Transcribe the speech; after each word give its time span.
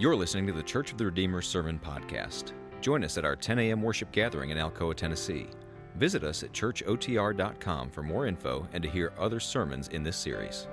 You're 0.00 0.16
listening 0.16 0.46
to 0.46 0.54
the 0.54 0.62
Church 0.62 0.92
of 0.92 0.96
the 0.96 1.04
Redeemer 1.04 1.42
Sermon 1.42 1.78
Podcast. 1.78 2.52
Join 2.80 3.04
us 3.04 3.18
at 3.18 3.26
our 3.26 3.36
10 3.36 3.58
a.m. 3.58 3.82
worship 3.82 4.10
gathering 4.12 4.48
in 4.48 4.56
Alcoa, 4.56 4.96
Tennessee. 4.96 5.46
Visit 5.96 6.24
us 6.24 6.42
at 6.42 6.52
churchotr.com 6.52 7.90
for 7.90 8.02
more 8.02 8.24
info 8.24 8.66
and 8.72 8.82
to 8.82 8.88
hear 8.88 9.12
other 9.18 9.38
sermons 9.38 9.88
in 9.88 10.02
this 10.02 10.16
series. 10.16 10.68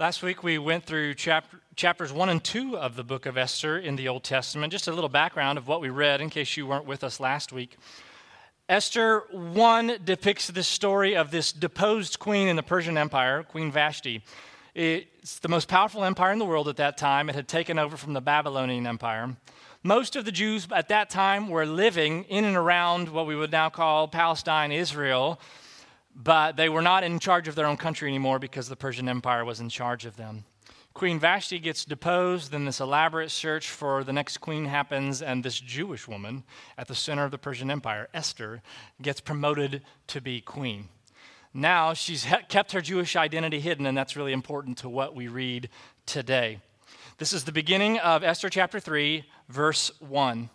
Last 0.00 0.22
week 0.22 0.42
we 0.42 0.56
went 0.56 0.86
through 0.86 1.12
chapter, 1.12 1.60
chapters 1.76 2.10
1 2.10 2.30
and 2.30 2.42
2 2.42 2.78
of 2.78 2.96
the 2.96 3.04
book 3.04 3.26
of 3.26 3.36
Esther 3.36 3.76
in 3.76 3.96
the 3.96 4.08
Old 4.08 4.24
Testament. 4.24 4.72
Just 4.72 4.88
a 4.88 4.92
little 4.92 5.10
background 5.10 5.58
of 5.58 5.68
what 5.68 5.82
we 5.82 5.90
read 5.90 6.22
in 6.22 6.30
case 6.30 6.56
you 6.56 6.66
weren't 6.66 6.86
with 6.86 7.04
us 7.04 7.20
last 7.20 7.52
week. 7.52 7.76
Esther 8.68 9.24
1 9.30 9.98
depicts 10.04 10.48
the 10.48 10.62
story 10.62 11.16
of 11.16 11.30
this 11.30 11.52
deposed 11.52 12.18
queen 12.18 12.48
in 12.48 12.56
the 12.56 12.62
Persian 12.62 12.98
Empire, 12.98 13.42
Queen 13.42 13.72
Vashti. 13.72 14.22
It's 14.74 15.38
the 15.38 15.48
most 15.48 15.68
powerful 15.68 16.04
empire 16.04 16.32
in 16.32 16.38
the 16.38 16.44
world 16.44 16.68
at 16.68 16.76
that 16.76 16.98
time. 16.98 17.30
It 17.30 17.34
had 17.34 17.48
taken 17.48 17.78
over 17.78 17.96
from 17.96 18.12
the 18.12 18.20
Babylonian 18.20 18.86
Empire. 18.86 19.34
Most 19.82 20.16
of 20.16 20.26
the 20.26 20.32
Jews 20.32 20.68
at 20.70 20.88
that 20.88 21.08
time 21.08 21.48
were 21.48 21.64
living 21.64 22.24
in 22.24 22.44
and 22.44 22.56
around 22.56 23.08
what 23.08 23.26
we 23.26 23.34
would 23.34 23.52
now 23.52 23.70
call 23.70 24.06
Palestine, 24.06 24.70
Israel 24.70 25.40
but 26.20 26.56
they 26.56 26.68
were 26.68 26.82
not 26.82 27.04
in 27.04 27.20
charge 27.20 27.46
of 27.46 27.54
their 27.54 27.66
own 27.66 27.76
country 27.76 28.08
anymore 28.08 28.40
because 28.40 28.68
the 28.68 28.76
Persian 28.76 29.08
Empire 29.08 29.44
was 29.44 29.60
in 29.60 29.68
charge 29.68 30.04
of 30.04 30.16
them. 30.16 30.44
Queen 30.98 31.20
Vashti 31.20 31.60
gets 31.60 31.84
deposed, 31.84 32.50
then 32.50 32.64
this 32.64 32.80
elaborate 32.80 33.30
search 33.30 33.70
for 33.70 34.02
the 34.02 34.12
next 34.12 34.38
queen 34.38 34.64
happens, 34.64 35.22
and 35.22 35.44
this 35.44 35.60
Jewish 35.60 36.08
woman 36.08 36.42
at 36.76 36.88
the 36.88 36.94
center 36.96 37.24
of 37.24 37.30
the 37.30 37.38
Persian 37.38 37.70
Empire, 37.70 38.08
Esther, 38.12 38.62
gets 39.00 39.20
promoted 39.20 39.82
to 40.08 40.20
be 40.20 40.40
queen. 40.40 40.88
Now 41.54 41.94
she's 41.94 42.26
kept 42.48 42.72
her 42.72 42.80
Jewish 42.80 43.14
identity 43.14 43.60
hidden, 43.60 43.86
and 43.86 43.96
that's 43.96 44.16
really 44.16 44.32
important 44.32 44.76
to 44.78 44.88
what 44.88 45.14
we 45.14 45.28
read 45.28 45.68
today. 46.04 46.58
This 47.18 47.32
is 47.32 47.44
the 47.44 47.52
beginning 47.52 48.00
of 48.00 48.24
Esther 48.24 48.50
chapter 48.50 48.80
3, 48.80 49.24
verse 49.48 49.92
1. 50.00 50.50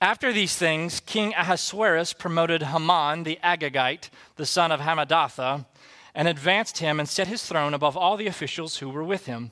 After 0.00 0.32
these 0.32 0.56
things, 0.56 1.00
King 1.00 1.34
Ahasuerus 1.34 2.14
promoted 2.14 2.62
Haman 2.62 3.24
the 3.24 3.38
Agagite, 3.44 4.08
the 4.36 4.46
son 4.46 4.72
of 4.72 4.80
Hammedatha, 4.80 5.66
and 6.14 6.28
advanced 6.28 6.78
him 6.78 7.00
and 7.00 7.08
set 7.08 7.28
his 7.28 7.44
throne 7.44 7.74
above 7.74 7.96
all 7.96 8.16
the 8.16 8.26
officials 8.26 8.78
who 8.78 8.88
were 8.88 9.04
with 9.04 9.26
him. 9.26 9.50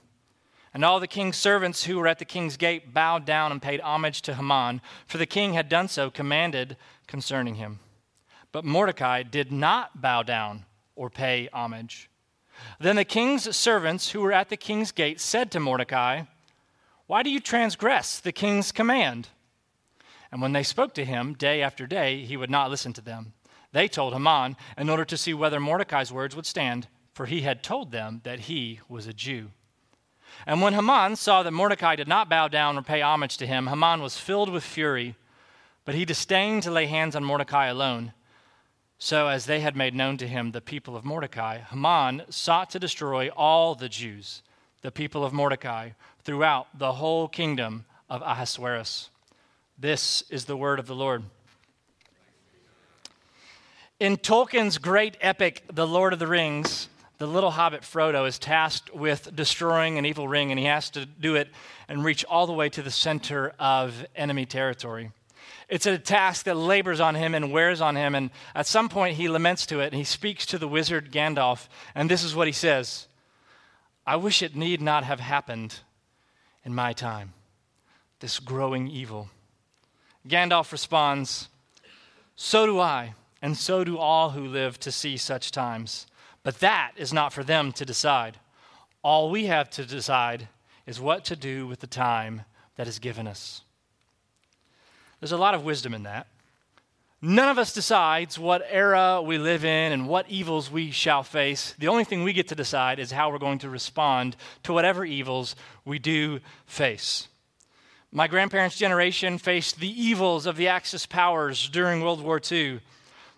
And 0.73 0.85
all 0.85 1.01
the 1.01 1.09
king's 1.09 1.37
servants 1.37 1.85
who 1.85 1.99
were 1.99 2.07
at 2.07 2.19
the 2.19 2.25
king's 2.25 2.57
gate 2.57 2.95
bowed 2.95 3.25
down 3.25 3.51
and 3.51 3.61
paid 3.61 3.81
homage 3.81 4.23
to 4.23 4.35
Haman, 4.35 4.81
for 5.07 5.19
the 5.19 5.27
king 5.27 5.55
had 5.55 5.69
done 5.69 5.89
so 5.89 6.11
commanded 6.11 6.77
concerning 7.07 7.57
him. 7.57 7.81
But 8.53 8.65
Mordecai 8.65 9.23
did 9.23 9.51
not 9.51 10.01
bow 10.01 10.23
down 10.23 10.65
or 10.95 11.11
pay 11.11 11.49
homage. 11.53 12.09
Then 12.79 12.97
the 12.97 13.05
king's 13.05 13.55
servants 13.57 14.11
who 14.11 14.21
were 14.21 14.33
at 14.33 14.49
the 14.49 14.57
king's 14.57 14.93
gate 14.93 15.21
said 15.21 15.51
to 15.51 15.61
Mordecai, 15.61 16.23
Why 17.07 17.23
do 17.23 17.31
you 17.31 17.41
transgress 17.41 18.21
the 18.21 18.33
king's 18.33 18.71
command? 18.71 19.29
And 20.31 20.41
when 20.41 20.53
they 20.53 20.63
spoke 20.63 20.95
to 20.95 21.05
him 21.05 21.35
day 21.35 21.63
after 21.63 21.87
day, 21.87 22.25
he 22.25 22.37
would 22.37 22.51
not 22.51 22.71
listen 22.71 22.93
to 22.93 23.01
them. 23.01 23.33
They 23.73 23.89
told 23.89 24.13
Haman 24.13 24.57
in 24.77 24.91
order 24.91 25.05
to 25.05 25.17
see 25.17 25.35
whether 25.35 25.61
Mordecai's 25.61 26.13
words 26.13 26.35
would 26.35 26.47
stand, 26.47 26.89
for 27.13 27.27
he 27.27 27.43
had 27.43 27.63
told 27.63 27.93
them 27.93 28.21
that 28.25 28.41
he 28.41 28.81
was 28.89 29.07
a 29.07 29.13
Jew. 29.13 29.51
And 30.47 30.61
when 30.61 30.75
Haman 30.75 31.17
saw 31.17 31.43
that 31.43 31.51
Mordecai 31.53 31.97
did 31.97 32.09
not 32.09 32.29
bow 32.29 32.49
down 32.49 32.79
or 32.79 32.83
pay 32.83 33.03
homage 33.03 33.37
to 33.39 33.47
him, 33.47 33.67
Haman 33.67 34.01
was 34.01 34.19
filled 34.19 34.51
with 34.51 34.65
fury, 34.65 35.17
but 35.85 35.95
he 35.95 36.05
disdained 36.05 36.63
to 36.65 36.71
lay 36.71 36.87
hands 36.87 37.15
on 37.15 37.25
Mordecai 37.25 37.67
alone. 37.67 38.13
So, 38.99 39.29
as 39.29 39.47
they 39.47 39.61
had 39.61 39.77
made 39.77 39.95
known 39.95 40.19
to 40.19 40.29
him 40.29 40.51
the 40.51 40.61
people 40.61 40.95
of 40.95 41.05
Mordecai, 41.05 41.59
Haman 41.59 42.25
sought 42.29 42.71
to 42.71 42.79
destroy 42.79 43.29
all 43.31 43.75
the 43.75 43.89
Jews, 43.89 44.43
the 44.83 44.93
people 44.93 45.25
of 45.25 45.33
Mordecai, 45.33 45.91
throughout 46.23 46.79
the 46.79 46.93
whole 46.93 47.27
kingdom 47.27 47.87
of 48.11 48.21
Ahasuerus. 48.23 49.11
This 49.79 50.23
is 50.29 50.45
the 50.45 50.57
word 50.57 50.79
of 50.79 50.87
the 50.87 50.95
Lord. 50.95 51.23
In 54.01 54.17
Tolkien's 54.17 54.79
great 54.79 55.19
epic, 55.21 55.63
The 55.71 55.87
Lord 55.87 56.15
of 56.15 56.19
the 56.19 56.27
Rings, 56.27 56.89
the 57.19 57.27
little 57.27 57.51
hobbit 57.51 57.83
Frodo 57.83 58.27
is 58.27 58.39
tasked 58.39 58.95
with 58.95 59.37
destroying 59.37 59.99
an 59.99 60.07
evil 60.07 60.27
ring, 60.27 60.51
and 60.51 60.59
he 60.59 60.65
has 60.65 60.89
to 60.93 61.05
do 61.05 61.35
it 61.35 61.51
and 61.87 62.03
reach 62.03 62.25
all 62.25 62.47
the 62.47 62.55
way 62.55 62.71
to 62.71 62.81
the 62.81 62.91
center 62.91 63.53
of 63.59 64.07
enemy 64.17 64.47
territory. 64.47 65.11
It's 65.69 65.85
a 65.85 65.99
task 65.99 66.47
that 66.47 66.57
labors 66.57 66.99
on 66.99 67.15
him 67.15 67.35
and 67.35 67.53
wears 67.53 67.83
on 67.83 67.95
him, 67.95 68.15
and 68.15 68.31
at 68.55 68.67
some 68.67 68.89
point 68.89 69.19
he 69.19 69.29
laments 69.29 69.67
to 69.67 69.81
it, 69.81 69.89
and 69.89 69.97
he 69.97 70.05
speaks 70.05 70.47
to 70.47 70.57
the 70.57 70.67
wizard 70.67 71.13
Gandalf, 71.13 71.69
and 71.95 72.11
this 72.11 72.25
is 72.25 72.35
what 72.35 72.49
he 72.49 72.55
says 72.55 73.07
I 74.07 74.17
wish 74.17 74.43
it 74.43 74.57
need 74.57 74.81
not 74.81 75.05
have 75.05 75.21
happened 75.21 75.79
in 76.65 76.75
my 76.75 76.95
time, 76.95 77.35
this 78.21 78.39
growing 78.39 78.89
evil. 78.89 79.29
Gandalf 80.27 80.73
responds, 80.73 81.51
So 82.35 82.65
do 82.65 82.81
I, 82.81 83.13
and 83.43 83.57
so 83.57 83.85
do 83.85 83.99
all 83.99 84.31
who 84.31 84.47
live 84.47 84.79
to 84.81 84.93
see 84.93 85.17
such 85.17 85.51
times. 85.51 86.07
But 86.43 86.61
that 86.61 86.93
is 86.97 87.13
not 87.13 87.33
for 87.33 87.45
them 87.45 87.73
to 87.73 87.85
decide. 87.85 88.39
All 89.03 89.31
we 89.31 89.47
have 89.47 89.71
to 89.71 89.85
decide 89.85 90.49
is 90.87 91.01
what 91.01 91.25
to 91.27 91.37
do 91.37 91.67
with 91.67 91.81
the 91.81 91.87
time 91.87 92.43
that 92.77 92.89
is 92.89 92.99
given 92.99 93.27
us. 93.27 93.63
There's 95.21 95.33
a 95.33 95.37
lot 95.37 95.55
of 95.55 95.65
wisdom 95.65 95.95
in 95.95 96.03
that. 96.05 96.27
None 97.23 97.51
of 97.51 97.59
us 97.59 97.75
decides 97.75 98.39
what 98.39 98.67
era 98.71 99.21
we 99.21 99.37
live 99.37 99.63
in 99.63 99.93
and 99.93 100.09
what 100.09 100.31
evils 100.31 100.71
we 100.71 100.91
shall 100.91 101.23
face. 101.23 101.75
The 101.79 101.89
only 101.89 102.05
thing 102.05 102.25
we 102.25 102.33
get 102.33 102.49
to 102.49 102.55
decide 102.55 102.99
is 102.99 103.13
how 103.13 103.31
we're 103.31 103.39
going 103.39 103.59
to 103.59 103.69
respond 103.69 104.37
to 104.63 104.73
whatever 104.73 105.05
evils 105.05 105.55
we 105.85 105.99
do 105.99 106.41
face. 106.65 107.29
My 108.11 108.27
grandparents' 108.27 108.79
generation 108.79 109.37
faced 109.37 109.79
the 109.79 110.03
evils 110.03 110.47
of 110.47 110.57
the 110.57 110.69
Axis 110.69 111.05
powers 111.05 111.69
during 111.69 112.01
World 112.01 112.23
War 112.23 112.41
II. 112.51 112.81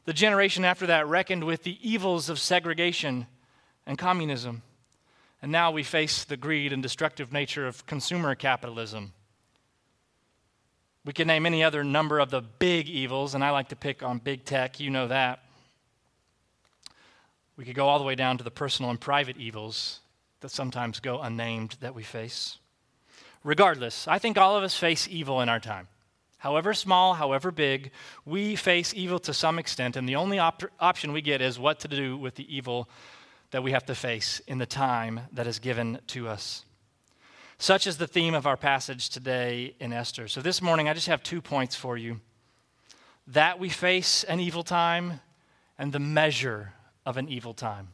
The 0.04 0.12
generation 0.12 0.64
after 0.64 0.86
that 0.86 1.06
reckoned 1.06 1.44
with 1.44 1.62
the 1.62 1.78
evils 1.80 2.28
of 2.28 2.38
segregation 2.38 3.26
and 3.86 3.96
communism. 3.96 4.62
And 5.40 5.52
now 5.52 5.70
we 5.70 5.82
face 5.82 6.24
the 6.24 6.36
greed 6.36 6.72
and 6.72 6.82
destructive 6.82 7.32
nature 7.32 7.66
of 7.66 7.86
consumer 7.86 8.34
capitalism. 8.34 9.12
We 11.04 11.12
can 11.12 11.26
name 11.26 11.46
any 11.46 11.64
other 11.64 11.82
number 11.82 12.20
of 12.20 12.30
the 12.30 12.42
big 12.42 12.88
evils, 12.88 13.34
and 13.34 13.44
I 13.44 13.50
like 13.50 13.68
to 13.68 13.76
pick 13.76 14.02
on 14.02 14.18
big 14.18 14.44
tech, 14.44 14.78
you 14.78 14.90
know 14.90 15.08
that. 15.08 15.40
We 17.56 17.64
could 17.64 17.74
go 17.74 17.88
all 17.88 17.98
the 17.98 18.04
way 18.04 18.14
down 18.14 18.38
to 18.38 18.44
the 18.44 18.50
personal 18.52 18.90
and 18.90 19.00
private 19.00 19.36
evils 19.36 20.00
that 20.40 20.50
sometimes 20.50 21.00
go 21.00 21.20
unnamed 21.20 21.76
that 21.80 21.94
we 21.94 22.02
face. 22.02 22.58
Regardless, 23.44 24.06
I 24.06 24.18
think 24.18 24.38
all 24.38 24.56
of 24.56 24.62
us 24.62 24.76
face 24.76 25.08
evil 25.08 25.40
in 25.40 25.48
our 25.48 25.60
time. 25.60 25.88
However 26.42 26.74
small, 26.74 27.14
however 27.14 27.52
big, 27.52 27.92
we 28.24 28.56
face 28.56 28.92
evil 28.96 29.20
to 29.20 29.32
some 29.32 29.60
extent, 29.60 29.94
and 29.94 30.08
the 30.08 30.16
only 30.16 30.40
op- 30.40 30.64
option 30.80 31.12
we 31.12 31.22
get 31.22 31.40
is 31.40 31.56
what 31.56 31.78
to 31.78 31.86
do 31.86 32.16
with 32.16 32.34
the 32.34 32.52
evil 32.52 32.88
that 33.52 33.62
we 33.62 33.70
have 33.70 33.86
to 33.86 33.94
face 33.94 34.40
in 34.48 34.58
the 34.58 34.66
time 34.66 35.20
that 35.30 35.46
is 35.46 35.60
given 35.60 36.00
to 36.08 36.26
us. 36.26 36.64
Such 37.58 37.86
is 37.86 37.96
the 37.96 38.08
theme 38.08 38.34
of 38.34 38.44
our 38.44 38.56
passage 38.56 39.08
today 39.08 39.76
in 39.78 39.92
Esther. 39.92 40.26
So 40.26 40.42
this 40.42 40.60
morning, 40.60 40.88
I 40.88 40.94
just 40.94 41.06
have 41.06 41.22
two 41.22 41.40
points 41.40 41.76
for 41.76 41.96
you 41.96 42.18
that 43.28 43.60
we 43.60 43.68
face 43.68 44.24
an 44.24 44.40
evil 44.40 44.64
time 44.64 45.20
and 45.78 45.92
the 45.92 46.00
measure 46.00 46.72
of 47.06 47.18
an 47.18 47.28
evil 47.28 47.54
time. 47.54 47.90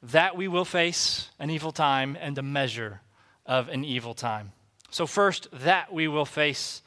That 0.00 0.36
we 0.36 0.46
will 0.46 0.64
face 0.64 1.32
an 1.40 1.50
evil 1.50 1.72
time 1.72 2.16
and 2.20 2.36
the 2.36 2.42
measure 2.42 3.00
of 3.44 3.68
an 3.68 3.84
evil 3.84 4.14
time. 4.14 4.52
So, 4.92 5.08
first, 5.08 5.48
that 5.50 5.92
we 5.92 6.06
will 6.06 6.24
face 6.24 6.82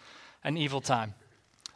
an 0.46 0.56
evil 0.56 0.80
time. 0.80 1.16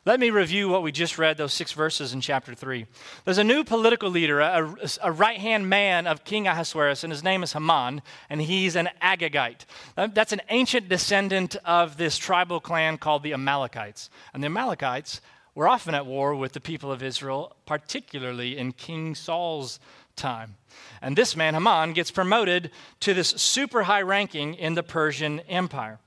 Let 0.06 0.20
me 0.20 0.30
review 0.30 0.70
what 0.70 0.82
we 0.82 0.94
just 0.94 1.18
read, 1.18 1.36
those 1.38 1.54
six 1.54 1.74
verses 1.74 2.14
in 2.14 2.22
chapter 2.22 2.56
3. 2.56 2.86
There's 3.26 3.38
a 3.38 3.44
new 3.44 3.66
political 3.66 4.10
leader, 4.10 4.40
a, 4.40 4.74
a 5.04 5.12
right 5.12 5.38
hand 5.38 5.70
man 5.70 6.08
of 6.08 6.24
King 6.24 6.48
Ahasuerus, 6.48 7.04
and 7.04 7.12
his 7.12 7.24
name 7.24 7.44
is 7.44 7.52
Haman, 7.52 8.02
and 8.30 8.42
he's 8.42 8.78
an 8.78 8.90
Agagite. 9.02 9.66
That's 9.96 10.32
an 10.32 10.42
ancient 10.50 10.88
descendant 10.88 11.58
of 11.66 11.98
this 11.98 12.18
tribal 12.18 12.62
clan 12.62 12.98
called 12.98 13.24
the 13.24 13.34
Amalekites. 13.34 14.10
And 14.34 14.42
the 14.42 14.48
Amalekites 14.48 15.20
were 15.54 15.68
often 15.68 15.94
at 15.94 16.06
war 16.06 16.34
with 16.34 16.54
the 16.54 16.62
people 16.62 16.92
of 16.92 17.04
Israel, 17.04 17.56
particularly 17.66 18.58
in 18.58 18.72
King 18.72 19.16
Saul's 19.16 19.82
time. 20.16 20.56
And 21.02 21.18
this 21.18 21.36
man, 21.36 21.56
Haman, 21.56 21.92
gets 21.94 22.12
promoted 22.12 22.72
to 23.02 23.14
this 23.14 23.30
super 23.30 23.84
high 23.84 24.02
ranking 24.02 24.54
in 24.54 24.76
the 24.76 24.84
Persian 24.84 25.42
Empire. 25.42 26.00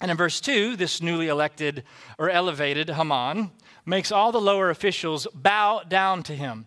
And 0.00 0.10
in 0.10 0.16
verse 0.16 0.40
2, 0.40 0.76
this 0.76 1.02
newly 1.02 1.28
elected 1.28 1.84
or 2.18 2.30
elevated 2.30 2.90
Haman 2.90 3.50
makes 3.84 4.12
all 4.12 4.30
the 4.30 4.40
lower 4.40 4.70
officials 4.70 5.26
bow 5.34 5.82
down 5.88 6.22
to 6.24 6.34
him. 6.36 6.66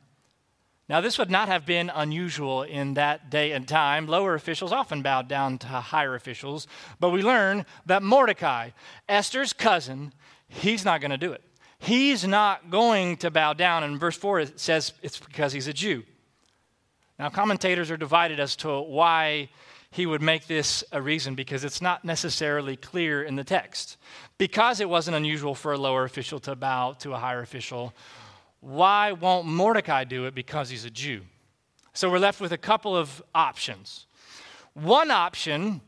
Now, 0.90 1.00
this 1.00 1.18
would 1.18 1.32
not 1.32 1.48
have 1.48 1.66
been 1.66 1.90
unusual 1.94 2.64
in 2.64 2.96
that 2.96 3.30
day 3.30 3.54
and 3.54 3.66
time. 3.66 4.08
Lower 4.08 4.34
officials 4.34 4.74
often 4.74 5.02
bowed 5.02 5.30
down 5.30 5.58
to 5.60 5.68
higher 5.68 6.16
officials, 6.16 6.68
but 7.00 7.12
we 7.12 7.22
learn 7.22 7.66
that 7.86 8.04
Mordecai, 8.04 8.72
Esther's 9.08 9.54
cousin, 9.54 10.12
he's 10.50 10.84
not 10.84 11.00
going 11.00 11.12
to 11.12 11.18
do 11.18 11.32
it. 11.32 11.42
he's 11.82 12.28
not 12.28 12.70
going 12.70 13.18
to 13.18 13.32
bow 13.32 13.54
down. 13.54 13.84
In 13.84 13.98
verse 13.98 14.16
4, 14.16 14.42
it 14.42 14.60
says 14.60 14.94
it's 15.02 15.20
because 15.20 15.52
he's 15.52 15.68
a 15.68 15.74
Jew. 15.74 16.04
Now, 17.18 17.30
commentators 17.30 17.92
are 17.92 17.98
divided 17.98 18.40
as 18.40 18.56
to 18.58 18.82
why 18.82 19.50
he 19.92 20.06
would 20.06 20.22
make 20.22 20.48
this 20.48 20.84
a 20.94 21.02
reason 21.02 21.36
because 21.36 21.66
it's 21.66 21.82
not 21.82 22.06
necessarily 22.06 22.78
clear 22.78 23.24
in 23.24 23.36
the 23.36 23.44
text. 23.44 23.98
Because 24.38 24.80
it 24.80 24.90
wasn't 24.90 25.18
unusual 25.18 25.54
for 25.54 25.74
a 25.74 25.78
lower 25.78 26.06
official 26.06 26.40
to 26.40 26.56
bow 26.56 26.94
to 27.00 27.14
a 27.14 27.18
higher 27.18 27.42
official, 27.42 27.94
why 28.62 29.12
won't 29.12 29.46
Mordecai 29.46 30.06
do 30.06 30.26
it 30.26 30.34
because 30.34 30.70
he's 30.70 30.86
a 30.86 30.90
Jew? 30.90 31.22
So 31.94 32.10
we're 32.10 32.20
left 32.20 32.40
with 32.40 32.54
a 32.54 32.58
couple 32.58 32.96
of 32.96 33.22
options. 33.36 34.08
One 34.74 35.12
option 35.12 35.82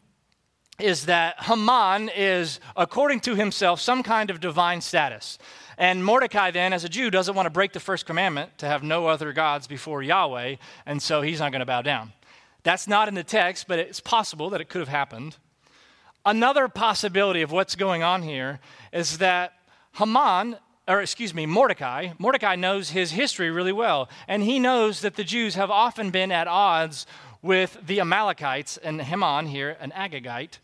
is 0.80 1.06
that 1.06 1.42
Haman 1.44 2.10
is, 2.10 2.60
according 2.76 3.22
to 3.22 3.36
himself, 3.36 3.80
some 3.80 4.04
kind 4.04 4.30
of 4.30 4.42
divine 4.42 4.82
status. 4.82 5.38
And 5.78 6.04
Mordecai, 6.04 6.52
then, 6.52 6.74
as 6.74 6.84
a 6.84 6.90
Jew, 6.90 7.10
doesn't 7.10 7.36
want 7.36 7.46
to 7.46 7.52
break 7.52 7.72
the 7.72 7.80
first 7.80 8.06
commandment 8.06 8.58
to 8.58 8.66
have 8.66 8.84
no 8.84 9.08
other 9.08 9.32
gods 9.32 9.66
before 9.66 10.04
Yahweh, 10.04 10.56
and 10.86 11.02
so 11.02 11.22
he's 11.22 11.40
not 11.40 11.52
going 11.52 11.62
to 11.62 11.66
bow 11.66 11.84
down. 11.84 12.12
That's 12.64 12.88
not 12.88 13.08
in 13.08 13.14
the 13.14 13.24
text, 13.24 13.68
but 13.68 13.80
it's 13.80 14.00
possible 14.00 14.50
that 14.50 14.62
it 14.62 14.70
could 14.70 14.80
have 14.80 14.88
happened. 14.88 15.38
Another 16.26 16.70
possibility 16.70 17.42
of 17.42 17.52
what's 17.52 17.76
going 17.76 18.02
on 18.02 18.24
here 18.24 18.60
is 18.94 19.18
that 19.18 19.54
Haman, 19.94 20.58
or 20.88 21.02
excuse 21.02 21.34
me, 21.34 21.46
Mordecai, 21.46 22.10
Mordecai 22.18 22.56
knows 22.56 22.92
his 22.92 23.12
history 23.12 23.52
really 23.52 23.74
well, 23.74 24.10
and 24.28 24.42
he 24.42 24.58
knows 24.58 25.02
that 25.02 25.16
the 25.16 25.26
Jews 25.26 25.56
have 25.56 25.70
often 25.70 26.10
been 26.10 26.32
at 26.32 26.48
odds 26.48 27.06
with 27.42 27.78
the 27.86 28.00
Amalekites, 28.00 28.78
and 28.78 29.02
Haman 29.02 29.48
here, 29.48 29.76
an 29.82 29.92
Agagite. 29.92 30.60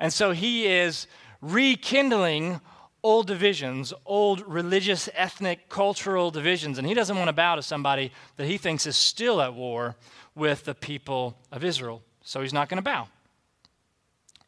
And 0.00 0.10
so 0.10 0.32
he 0.32 0.66
is 0.66 1.06
rekindling 1.42 2.60
old 3.02 3.26
divisions, 3.26 3.92
old 4.06 4.46
religious, 4.46 5.10
ethnic, 5.12 5.68
cultural 5.68 6.30
divisions. 6.30 6.78
And 6.78 6.86
he 6.86 6.94
doesn't 6.94 7.16
want 7.16 7.28
to 7.28 7.32
bow 7.34 7.56
to 7.56 7.62
somebody 7.62 8.12
that 8.36 8.46
he 8.46 8.56
thinks 8.56 8.86
is 8.86 8.96
still 8.96 9.42
at 9.42 9.54
war 9.54 9.96
with 10.34 10.64
the 10.64 10.74
people 10.74 11.36
of 11.50 11.64
Israel. 11.64 12.02
So 12.22 12.40
he's 12.40 12.52
not 12.52 12.68
going 12.68 12.78
to 12.78 12.82
bow. 12.82 13.08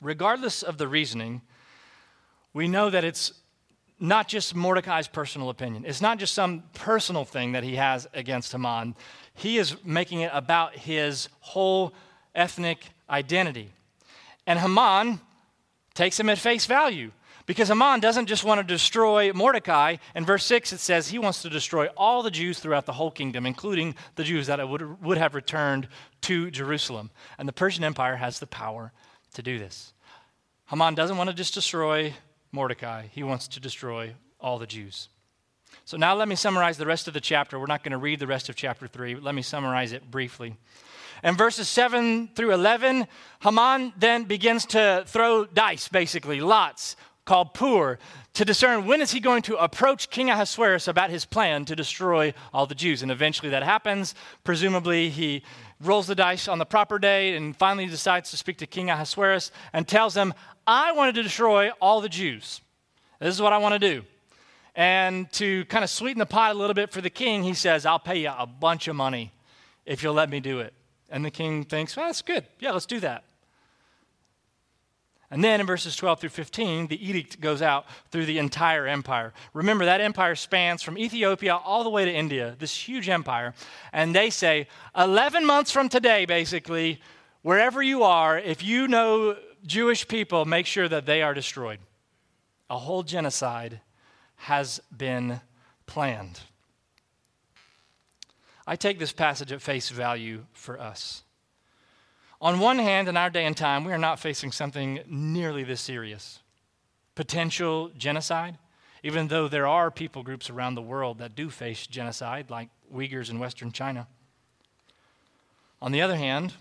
Regardless 0.00 0.62
of 0.62 0.78
the 0.78 0.88
reasoning, 0.88 1.42
we 2.52 2.68
know 2.68 2.90
that 2.90 3.04
it's 3.04 3.32
not 3.98 4.28
just 4.28 4.54
Mordecai's 4.54 5.08
personal 5.08 5.50
opinion. 5.50 5.84
It's 5.86 6.00
not 6.00 6.18
just 6.18 6.34
some 6.34 6.64
personal 6.74 7.24
thing 7.24 7.52
that 7.52 7.64
he 7.64 7.76
has 7.76 8.06
against 8.12 8.52
Haman. 8.52 8.94
He 9.34 9.58
is 9.58 9.76
making 9.84 10.20
it 10.20 10.30
about 10.34 10.76
his 10.76 11.28
whole 11.40 11.94
ethnic 12.34 12.90
identity. 13.08 13.70
And 14.46 14.58
Haman 14.58 15.20
takes 15.94 16.18
him 16.18 16.28
at 16.28 16.38
face 16.38 16.66
value. 16.66 17.12
Because 17.46 17.68
Haman 17.68 18.00
doesn't 18.00 18.26
just 18.26 18.42
want 18.42 18.58
to 18.58 18.64
destroy 18.64 19.32
Mordecai. 19.32 19.96
In 20.14 20.24
verse 20.24 20.44
6, 20.44 20.72
it 20.72 20.80
says 20.80 21.08
he 21.08 21.18
wants 21.18 21.42
to 21.42 21.50
destroy 21.50 21.88
all 21.96 22.22
the 22.22 22.30
Jews 22.30 22.58
throughout 22.58 22.86
the 22.86 22.92
whole 22.94 23.10
kingdom, 23.10 23.44
including 23.44 23.94
the 24.14 24.24
Jews 24.24 24.46
that 24.46 24.66
would, 24.66 25.02
would 25.02 25.18
have 25.18 25.34
returned 25.34 25.88
to 26.22 26.50
Jerusalem. 26.50 27.10
And 27.38 27.46
the 27.46 27.52
Persian 27.52 27.84
Empire 27.84 28.16
has 28.16 28.38
the 28.38 28.46
power 28.46 28.92
to 29.34 29.42
do 29.42 29.58
this. 29.58 29.92
Haman 30.66 30.94
doesn't 30.94 31.18
want 31.18 31.28
to 31.28 31.36
just 31.36 31.52
destroy 31.52 32.14
Mordecai, 32.50 33.06
he 33.10 33.22
wants 33.22 33.48
to 33.48 33.60
destroy 33.60 34.14
all 34.40 34.58
the 34.58 34.66
Jews. 34.66 35.08
So 35.84 35.96
now 35.96 36.14
let 36.14 36.28
me 36.28 36.36
summarize 36.36 36.78
the 36.78 36.86
rest 36.86 37.08
of 37.08 37.14
the 37.14 37.20
chapter. 37.20 37.58
We're 37.58 37.66
not 37.66 37.82
going 37.82 37.92
to 37.92 37.98
read 37.98 38.20
the 38.20 38.28
rest 38.28 38.48
of 38.48 38.54
chapter 38.54 38.86
3, 38.86 39.16
let 39.16 39.34
me 39.34 39.42
summarize 39.42 39.92
it 39.92 40.10
briefly. 40.10 40.56
In 41.22 41.36
verses 41.36 41.68
7 41.68 42.28
through 42.28 42.52
11, 42.52 43.06
Haman 43.42 43.92
then 43.96 44.24
begins 44.24 44.66
to 44.66 45.04
throw 45.06 45.44
dice, 45.44 45.88
basically, 45.88 46.40
lots 46.40 46.96
called 47.24 47.54
Pur 47.54 47.98
to 48.34 48.44
discern 48.44 48.86
when 48.86 49.00
is 49.00 49.12
he 49.12 49.20
going 49.20 49.42
to 49.42 49.56
approach 49.56 50.10
King 50.10 50.30
Ahasuerus 50.30 50.88
about 50.88 51.10
his 51.10 51.24
plan 51.24 51.64
to 51.64 51.76
destroy 51.76 52.34
all 52.52 52.66
the 52.66 52.74
Jews. 52.74 53.02
And 53.02 53.10
eventually 53.10 53.50
that 53.50 53.62
happens. 53.62 54.14
Presumably 54.42 55.08
he 55.08 55.42
rolls 55.80 56.06
the 56.06 56.14
dice 56.14 56.48
on 56.48 56.58
the 56.58 56.66
proper 56.66 56.98
day 56.98 57.36
and 57.36 57.56
finally 57.56 57.86
decides 57.86 58.30
to 58.30 58.36
speak 58.36 58.58
to 58.58 58.66
King 58.66 58.90
Ahasuerus 58.90 59.50
and 59.72 59.86
tells 59.86 60.16
him, 60.16 60.34
I 60.66 60.92
wanted 60.92 61.14
to 61.16 61.22
destroy 61.22 61.70
all 61.80 62.00
the 62.00 62.08
Jews. 62.08 62.60
This 63.20 63.34
is 63.34 63.40
what 63.40 63.52
I 63.52 63.58
want 63.58 63.74
to 63.74 63.78
do. 63.78 64.04
And 64.74 65.30
to 65.32 65.64
kind 65.66 65.84
of 65.84 65.90
sweeten 65.90 66.18
the 66.18 66.26
pot 66.26 66.54
a 66.54 66.58
little 66.58 66.74
bit 66.74 66.92
for 66.92 67.00
the 67.00 67.10
king, 67.10 67.44
he 67.44 67.54
says, 67.54 67.86
I'll 67.86 67.98
pay 67.98 68.18
you 68.18 68.32
a 68.36 68.46
bunch 68.46 68.88
of 68.88 68.96
money 68.96 69.32
if 69.86 70.02
you'll 70.02 70.14
let 70.14 70.30
me 70.30 70.40
do 70.40 70.60
it. 70.60 70.74
And 71.10 71.24
the 71.24 71.30
king 71.30 71.64
thinks, 71.64 71.96
well, 71.96 72.06
that's 72.06 72.22
good. 72.22 72.44
Yeah, 72.58 72.72
let's 72.72 72.86
do 72.86 72.98
that. 73.00 73.24
And 75.30 75.42
then 75.42 75.60
in 75.60 75.66
verses 75.66 75.96
12 75.96 76.20
through 76.20 76.30
15, 76.30 76.86
the 76.86 77.08
edict 77.08 77.40
goes 77.40 77.62
out 77.62 77.86
through 78.10 78.26
the 78.26 78.38
entire 78.38 78.86
empire. 78.86 79.32
Remember, 79.52 79.84
that 79.84 80.00
empire 80.00 80.34
spans 80.34 80.82
from 80.82 80.98
Ethiopia 80.98 81.56
all 81.56 81.82
the 81.82 81.90
way 81.90 82.04
to 82.04 82.12
India, 82.12 82.56
this 82.58 82.76
huge 82.76 83.08
empire. 83.08 83.54
And 83.92 84.14
they 84.14 84.30
say, 84.30 84.68
11 84.96 85.44
months 85.44 85.70
from 85.70 85.88
today, 85.88 86.24
basically, 86.24 87.00
wherever 87.42 87.82
you 87.82 88.02
are, 88.02 88.38
if 88.38 88.62
you 88.62 88.86
know 88.86 89.36
Jewish 89.66 90.06
people, 90.06 90.44
make 90.44 90.66
sure 90.66 90.88
that 90.88 91.06
they 91.06 91.22
are 91.22 91.34
destroyed. 91.34 91.78
A 92.70 92.78
whole 92.78 93.02
genocide 93.02 93.80
has 94.36 94.80
been 94.94 95.40
planned. 95.86 96.40
I 98.66 98.76
take 98.76 98.98
this 98.98 99.12
passage 99.12 99.52
at 99.52 99.60
face 99.60 99.90
value 99.90 100.46
for 100.52 100.80
us. 100.80 101.22
On 102.40 102.58
one 102.58 102.78
hand, 102.78 103.08
in 103.08 103.16
our 103.16 103.30
day 103.30 103.46
and 103.46 103.56
time, 103.56 103.84
we 103.84 103.92
are 103.92 103.98
not 103.98 104.18
facing 104.18 104.52
something 104.52 105.00
nearly 105.06 105.64
this 105.64 105.80
serious 105.80 106.40
potential 107.14 107.90
genocide, 107.96 108.58
even 109.02 109.28
though 109.28 109.46
there 109.46 109.66
are 109.66 109.90
people 109.90 110.22
groups 110.22 110.50
around 110.50 110.74
the 110.74 110.82
world 110.82 111.18
that 111.18 111.36
do 111.36 111.48
face 111.48 111.86
genocide, 111.86 112.50
like 112.50 112.68
Uyghurs 112.92 113.30
in 113.30 113.38
Western 113.38 113.70
China. 113.70 114.08
On 115.80 115.92
the 115.92 116.02
other 116.02 116.16
hand, 116.16 116.54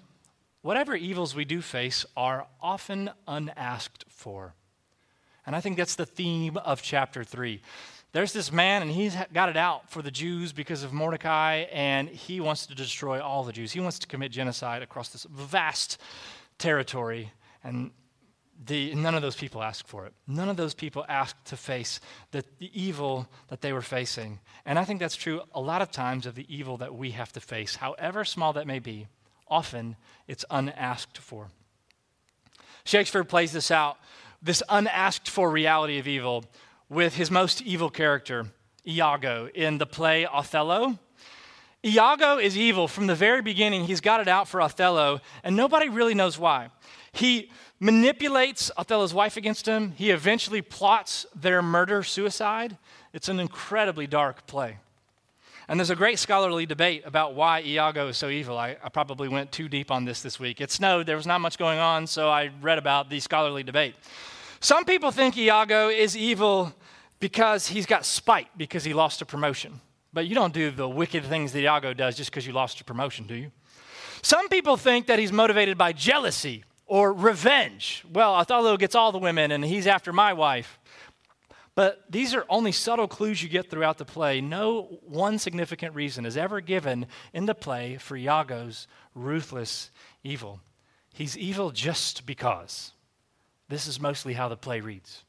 whatever 0.62 0.96
evils 0.96 1.34
we 1.34 1.46
do 1.46 1.62
face 1.62 2.06
are 2.16 2.48
often 2.62 3.10
unasked 3.28 4.06
for. 4.10 4.54
And 5.46 5.56
I 5.56 5.62
think 5.62 5.78
that's 5.78 5.96
the 5.96 6.06
theme 6.06 6.58
of 6.58 6.82
chapter 6.82 7.24
3 7.24 7.62
there's 8.14 8.32
this 8.32 8.52
man, 8.52 8.84
and 8.84 8.92
he's 8.92 9.16
got 9.34 9.50
it 9.50 9.58
out 9.58 9.90
for 9.90 10.04
the 10.04 10.12
Jews 10.12 10.54
because 10.54 10.84
of 10.84 10.94
Mordecai, 10.94 11.66
and 11.72 12.08
he 12.08 12.40
wants 12.40 12.68
to 12.68 12.76
destroy 12.76 13.20
all 13.20 13.44
the 13.44 13.52
Jews. 13.52 13.72
He 13.72 13.80
wants 13.80 13.98
to 14.00 14.08
commit 14.08 14.32
genocide 14.32 14.84
across 14.84 15.10
this 15.10 15.26
vast 15.32 16.00
territory, 16.60 17.32
and 17.64 17.90
the, 18.66 18.94
none 18.94 19.16
of 19.16 19.24
those 19.24 19.36
people 19.36 19.64
ask 19.64 19.88
for 19.88 20.06
it. 20.06 20.14
None 20.28 20.48
of 20.48 20.58
those 20.58 20.76
people 20.76 21.04
ask 21.10 21.36
to 21.46 21.58
face 21.58 22.00
the, 22.30 22.46
the 22.60 22.70
evil 22.80 23.28
that 23.48 23.62
they 23.62 23.74
were 23.74 23.82
facing. 23.82 24.40
And 24.64 24.78
I 24.78 24.86
think 24.86 25.00
that's 25.00 25.16
true 25.16 25.42
a 25.54 25.60
lot 25.60 25.82
of 25.82 25.92
times 25.92 26.28
of 26.28 26.36
the 26.36 26.46
evil 26.56 26.78
that 26.78 26.94
we 26.94 27.12
have 27.12 27.34
to 27.34 27.40
face, 27.40 27.78
however 27.78 28.24
small 28.24 28.54
that 28.54 28.68
may 28.68 28.78
be. 28.78 29.08
Often 29.48 29.96
it's 30.28 30.46
unasked 30.52 31.18
for. 31.18 31.48
Shakespeare 32.86 33.24
plays 33.24 33.52
this 33.52 33.72
out, 33.72 33.98
this 34.42 34.62
unasked 34.70 35.30
for 35.30 35.50
reality 35.50 35.98
of 35.98 36.08
evil 36.08 36.46
with 36.94 37.16
his 37.16 37.32
most 37.32 37.62
evil 37.64 37.90
character, 37.90 38.48
Iago, 38.88 39.50
in 39.54 39.80
the 39.80 39.86
play 39.86 40.26
Othello. 40.26 41.00
Iago 41.84 42.38
is 42.38 42.58
evil 42.58 42.88
from 42.88 43.08
the 43.08 43.16
very 43.16 43.42
beginning. 43.42 43.86
He's 43.86 44.00
got 44.00 44.22
it 44.22 44.28
out 44.28 44.48
for 44.48 44.62
Othello, 44.62 45.20
and 45.44 45.56
nobody 45.56 45.90
really 45.90 46.14
knows 46.14 46.38
why. 46.38 46.70
He 47.12 47.52
manipulates 47.80 48.72
Othello's 48.78 49.14
wife 49.14 49.36
against 49.36 49.66
him. 49.66 49.92
He 49.98 50.12
eventually 50.12 50.62
plots 50.62 51.26
their 51.36 51.62
murder 51.62 52.04
suicide. 52.04 52.78
It's 53.12 53.28
an 53.28 53.40
incredibly 53.40 54.08
dark 54.08 54.48
play. 54.48 54.78
And 55.68 55.80
there's 55.80 55.90
a 55.90 55.96
great 55.96 56.20
scholarly 56.20 56.66
debate 56.66 57.04
about 57.06 57.36
why 57.36 57.62
Iago 57.62 58.10
is 58.10 58.18
so 58.18 58.30
evil. 58.30 58.58
I, 58.58 58.78
I, 58.84 58.90
probably 58.90 59.30
went 59.30 59.52
too 59.52 59.70
deep 59.70 59.92
on 59.92 60.04
this 60.04 60.22
this 60.22 60.40
week. 60.40 60.60
It 60.60 60.72
snowed, 60.72 61.06
there 61.06 61.16
was 61.16 61.26
not 61.26 61.40
much 61.40 61.58
going 61.58 61.80
on, 61.80 62.06
so 62.06 62.30
I 62.30 62.52
read 62.62 62.78
about 62.78 63.10
the 63.10 63.20
scholarly 63.20 63.64
debate. 63.64 63.96
Some 64.64 64.86
people 64.86 65.12
think 65.12 65.38
Iago 65.38 65.90
is 65.90 66.16
evil 66.16 66.74
because 67.20 67.68
he's 67.68 67.86
got 67.86 68.06
spite 68.06 68.48
because 68.56 68.86
he 68.86 68.94
lost 68.94 69.22
a 69.22 69.26
promotion. 69.26 69.82
But 70.14 70.26
you 70.26 70.36
don't 70.36 70.54
do 70.54 70.72
the 70.72 70.88
wicked 70.88 71.26
things 71.26 71.52
that 71.52 71.64
Iago 71.64 71.94
does 71.94 72.16
just 72.16 72.32
because 72.32 72.48
you 72.48 72.54
lost 72.54 72.80
a 72.80 72.86
promotion, 72.86 73.28
do 73.28 73.36
you? 73.36 73.52
Some 74.22 74.48
people 74.48 74.78
think 74.78 75.08
that 75.08 75.20
he's 75.20 75.34
motivated 75.34 75.78
by 75.78 75.92
jealousy 75.92 76.64
or 76.86 77.12
revenge. 77.12 78.06
Well, 78.10 78.36
Othello 78.36 78.78
gets 78.78 78.96
all 78.96 79.12
the 79.12 79.18
women 79.18 79.52
and 79.52 79.66
he's 79.66 79.86
after 79.86 80.14
my 80.14 80.32
wife. 80.32 80.80
But 81.76 82.02
these 82.10 82.34
are 82.34 82.46
only 82.48 82.72
subtle 82.72 83.10
clues 83.10 83.44
you 83.44 83.50
get 83.50 83.70
throughout 83.70 83.98
the 83.98 84.06
play. 84.06 84.40
No 84.40 84.84
one 85.06 85.40
significant 85.40 85.94
reason 85.94 86.26
is 86.26 86.38
ever 86.38 86.62
given 86.62 87.08
in 87.34 87.48
the 87.48 87.56
play 87.56 87.98
for 87.98 88.16
Iago's 88.16 88.88
ruthless 89.14 89.92
evil. 90.24 90.62
He's 91.12 91.38
evil 91.38 91.72
just 91.72 92.26
because. 92.26 92.93
This 93.74 93.88
is 93.88 94.00
mostly 94.00 94.34
how 94.34 94.50
the 94.50 94.56
play 94.56 94.82
reads. 94.82 95.24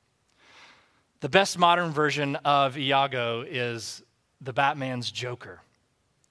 The 1.21 1.31
best 1.31 1.59
modern 1.59 1.93
version 1.93 2.37
of 2.45 2.77
Iago 2.77 3.41
is 3.41 4.03
the 4.39 4.53
Batman's 4.53 5.11
Joker. 5.11 5.63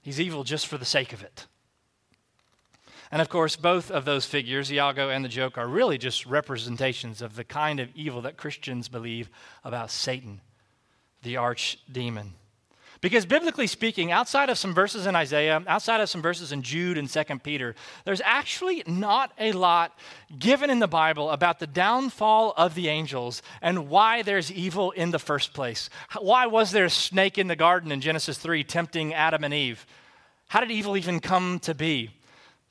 He's 0.00 0.20
evil 0.20 0.44
just 0.44 0.68
for 0.68 0.78
the 0.78 0.84
sake 0.84 1.12
of 1.12 1.24
it. 1.24 1.48
And 3.10 3.20
of 3.20 3.28
course, 3.28 3.56
both 3.56 3.90
of 3.90 4.04
those 4.04 4.26
figures, 4.26 4.72
Iago 4.72 5.08
and 5.08 5.24
the 5.24 5.28
Joker, 5.28 5.62
are 5.62 5.66
really 5.66 5.98
just 5.98 6.24
representations 6.24 7.20
of 7.20 7.34
the 7.34 7.42
kind 7.42 7.80
of 7.80 7.88
evil 7.96 8.22
that 8.22 8.36
Christians 8.36 8.86
believe 8.86 9.28
about 9.64 9.90
Satan 9.90 10.40
the 11.24 11.36
arch 11.36 11.78
demon. 11.90 12.34
Because 13.04 13.26
biblically 13.26 13.66
speaking, 13.66 14.12
outside 14.12 14.48
of 14.48 14.56
some 14.56 14.72
verses 14.72 15.04
in 15.04 15.14
Isaiah, 15.14 15.62
outside 15.66 16.00
of 16.00 16.08
some 16.08 16.22
verses 16.22 16.52
in 16.52 16.62
Jude 16.62 16.96
and 16.96 17.10
Second 17.10 17.42
Peter, 17.42 17.74
there's 18.06 18.22
actually 18.24 18.82
not 18.86 19.30
a 19.38 19.52
lot 19.52 19.98
given 20.38 20.70
in 20.70 20.78
the 20.78 20.88
Bible 20.88 21.28
about 21.28 21.58
the 21.58 21.66
downfall 21.66 22.54
of 22.56 22.74
the 22.74 22.88
angels 22.88 23.42
and 23.60 23.90
why 23.90 24.22
there's 24.22 24.50
evil 24.50 24.90
in 24.92 25.10
the 25.10 25.18
first 25.18 25.52
place. 25.52 25.90
Why 26.18 26.46
was 26.46 26.70
there 26.70 26.86
a 26.86 26.90
snake 26.90 27.36
in 27.36 27.46
the 27.46 27.56
garden 27.56 27.92
in 27.92 28.00
Genesis 28.00 28.38
3 28.38 28.64
tempting 28.64 29.12
Adam 29.12 29.44
and 29.44 29.52
Eve? 29.52 29.84
How 30.46 30.60
did 30.60 30.70
evil 30.70 30.96
even 30.96 31.20
come 31.20 31.58
to 31.58 31.74
be? 31.74 32.08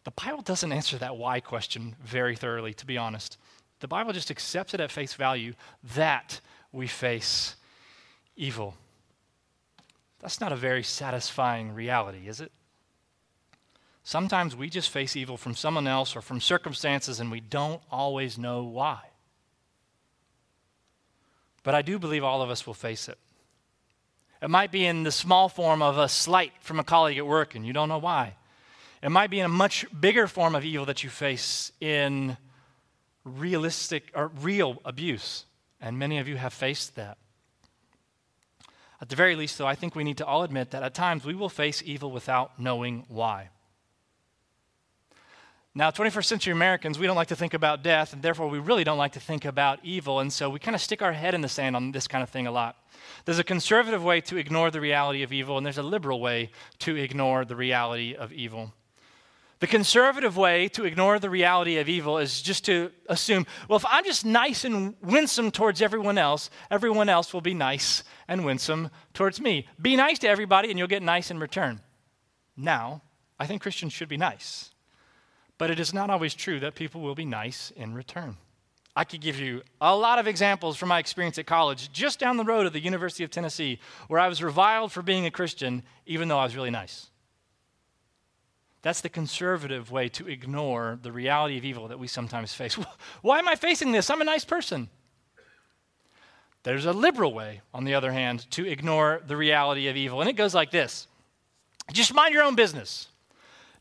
The 0.03 0.09
Bible 0.09 0.41
doesn't 0.41 0.71
answer 0.71 0.97
that 0.97 1.15
why 1.15 1.41
question 1.41 1.95
very 2.03 2.35
thoroughly, 2.35 2.73
to 2.73 2.87
be 2.87 2.97
honest. 2.97 3.37
The 3.81 3.87
Bible 3.87 4.13
just 4.13 4.31
accepts 4.31 4.73
it 4.73 4.79
at 4.79 4.91
face 4.91 5.13
value 5.13 5.53
that 5.93 6.41
we 6.71 6.87
face 6.87 7.55
evil. 8.35 8.73
That's 10.23 10.39
not 10.39 10.53
a 10.53 10.55
very 10.55 10.83
satisfying 10.83 11.73
reality, 11.73 12.29
is 12.29 12.39
it? 12.39 12.53
Sometimes 14.05 14.55
we 14.55 14.69
just 14.69 14.89
face 14.89 15.17
evil 15.17 15.35
from 15.35 15.53
someone 15.53 15.85
else 15.85 16.15
or 16.15 16.21
from 16.21 16.39
circumstances 16.39 17.19
and 17.19 17.29
we 17.29 17.41
don't 17.41 17.81
always 17.91 18.37
know 18.37 18.63
why. 18.63 19.01
But 21.63 21.75
I 21.75 21.81
do 21.81 21.99
believe 21.99 22.23
all 22.23 22.41
of 22.41 22.49
us 22.49 22.65
will 22.65 22.73
face 22.73 23.09
it. 23.09 23.17
It 24.41 24.49
might 24.49 24.71
be 24.71 24.85
in 24.85 25.03
the 25.03 25.11
small 25.11 25.49
form 25.49 25.81
of 25.81 25.97
a 25.97 26.07
slight 26.07 26.53
from 26.61 26.79
a 26.79 26.85
colleague 26.85 27.17
at 27.17 27.27
work 27.27 27.53
and 27.53 27.67
you 27.67 27.73
don't 27.73 27.89
know 27.89 27.97
why. 27.97 28.35
It 29.01 29.09
might 29.09 29.29
be 29.29 29.41
in 29.41 29.45
a 29.45 29.49
much 29.49 29.85
bigger 29.99 30.27
form 30.27 30.55
of 30.55 30.63
evil 30.63 30.85
that 30.85 31.03
you 31.03 31.09
face 31.09 31.73
in 31.81 32.37
realistic 33.25 34.09
or 34.15 34.29
real 34.39 34.81
abuse. 34.85 35.43
And 35.81 35.99
many 35.99 36.17
of 36.17 36.29
you 36.29 36.37
have 36.37 36.53
faced 36.53 36.95
that. 36.95 37.17
At 39.03 39.09
the 39.09 39.17
very 39.17 39.35
least, 39.35 39.57
though, 39.57 39.67
I 39.67 39.75
think 39.75 39.95
we 39.95 40.05
need 40.05 40.19
to 40.19 40.25
all 40.25 40.43
admit 40.43 40.71
that 40.71 40.81
at 40.81 40.93
times 40.93 41.25
we 41.25 41.35
will 41.35 41.49
face 41.49 41.83
evil 41.85 42.09
without 42.09 42.57
knowing 42.57 43.03
why. 43.09 43.49
Now, 45.75 45.91
21st 45.91 46.23
century 46.23 46.53
Americans, 46.53 46.97
we 46.97 47.05
don't 47.05 47.17
like 47.17 47.27
to 47.27 47.35
think 47.35 47.53
about 47.53 47.83
death, 47.83 48.13
and 48.13 48.21
therefore 48.21 48.47
we 48.47 48.59
really 48.59 48.85
don't 48.85 48.97
like 48.97 49.11
to 49.11 49.19
think 49.19 49.43
about 49.43 49.79
evil, 49.83 50.21
and 50.21 50.31
so 50.31 50.49
we 50.49 50.57
kind 50.57 50.73
of 50.73 50.79
stick 50.79 51.01
our 51.01 51.11
head 51.11 51.33
in 51.33 51.41
the 51.41 51.49
sand 51.49 51.75
on 51.75 51.91
this 51.91 52.07
kind 52.07 52.23
of 52.23 52.29
thing 52.29 52.47
a 52.47 52.51
lot. 52.51 52.77
There's 53.25 53.39
a 53.39 53.43
conservative 53.43 54.05
way 54.05 54.21
to 54.21 54.37
ignore 54.37 54.71
the 54.71 54.79
reality 54.79 55.21
of 55.21 55.33
evil, 55.33 55.57
and 55.57 55.65
there's 55.65 55.77
a 55.77 55.83
liberal 55.83 56.21
way 56.21 56.51
to 56.79 56.95
ignore 56.95 57.43
the 57.43 57.57
reality 57.57 58.15
of 58.15 58.31
evil. 58.31 58.71
The 59.63 59.67
conservative 59.67 60.35
way 60.35 60.67
to 60.67 60.83
ignore 60.83 61.19
the 61.19 61.29
reality 61.29 61.77
of 61.77 61.87
evil 61.87 62.17
is 62.17 62.41
just 62.41 62.65
to 62.65 62.91
assume, 63.07 63.47
well, 63.69 63.77
if 63.77 63.85
I'm 63.87 64.03
just 64.03 64.25
nice 64.25 64.65
and 64.65 64.93
winsome 65.01 65.51
towards 65.51 65.81
everyone 65.81 66.17
else, 66.17 66.49
everyone 66.69 67.07
else 67.07 67.33
will 67.33 67.39
be 67.39 67.53
nice 67.53 68.03
and 68.27 68.43
winsome 68.43 68.89
towards 69.13 69.39
me. 69.39 69.65
Be 69.81 69.95
nice 69.95 70.19
to 70.19 70.27
everybody 70.27 70.69
and 70.69 70.77
you'll 70.77 70.89
get 70.89 71.01
nice 71.01 71.31
in 71.31 71.39
return. 71.39 71.79
Now, 72.57 73.03
I 73.39 73.47
think 73.47 73.61
Christians 73.61 73.93
should 73.93 74.09
be 74.09 74.17
nice. 74.17 74.71
But 75.57 75.71
it 75.71 75.79
is 75.79 75.93
not 75.93 76.09
always 76.09 76.33
true 76.33 76.59
that 76.59 76.75
people 76.75 76.99
will 76.99 77.15
be 77.15 77.23
nice 77.23 77.71
in 77.73 77.93
return. 77.93 78.35
I 78.97 79.05
could 79.05 79.21
give 79.21 79.39
you 79.39 79.61
a 79.79 79.95
lot 79.95 80.19
of 80.19 80.27
examples 80.27 80.75
from 80.75 80.89
my 80.89 80.99
experience 80.99 81.37
at 81.37 81.45
college, 81.45 81.89
just 81.93 82.19
down 82.19 82.35
the 82.35 82.43
road 82.43 82.65
at 82.65 82.73
the 82.73 82.81
University 82.81 83.23
of 83.23 83.31
Tennessee, 83.31 83.79
where 84.09 84.19
I 84.19 84.27
was 84.27 84.43
reviled 84.43 84.91
for 84.91 85.01
being 85.01 85.25
a 85.25 85.31
Christian, 85.31 85.83
even 86.05 86.27
though 86.27 86.37
I 86.37 86.43
was 86.43 86.53
really 86.57 86.69
nice. 86.69 87.11
That's 88.83 89.01
the 89.01 89.09
conservative 89.09 89.91
way 89.91 90.09
to 90.09 90.27
ignore 90.27 90.99
the 91.01 91.11
reality 91.11 91.57
of 91.57 91.63
evil 91.63 91.87
that 91.87 91.99
we 91.99 92.07
sometimes 92.07 92.53
face. 92.53 92.77
Why 93.21 93.39
am 93.39 93.47
I 93.47 93.55
facing 93.55 93.93
this? 93.93 94.09
I'm 94.09 94.21
a 94.21 94.25
nice 94.25 94.45
person. 94.45 94.89
There's 96.63 96.85
a 96.85 96.93
liberal 96.93 97.33
way, 97.33 97.61
on 97.73 97.85
the 97.85 97.93
other 97.93 98.11
hand, 98.11 98.49
to 98.51 98.67
ignore 98.67 99.21
the 99.25 99.37
reality 99.37 99.87
of 99.87 99.95
evil. 99.95 100.21
And 100.21 100.29
it 100.29 100.33
goes 100.35 100.53
like 100.53 100.69
this 100.69 101.07
just 101.91 102.13
mind 102.13 102.33
your 102.33 102.43
own 102.43 102.55
business. 102.55 103.07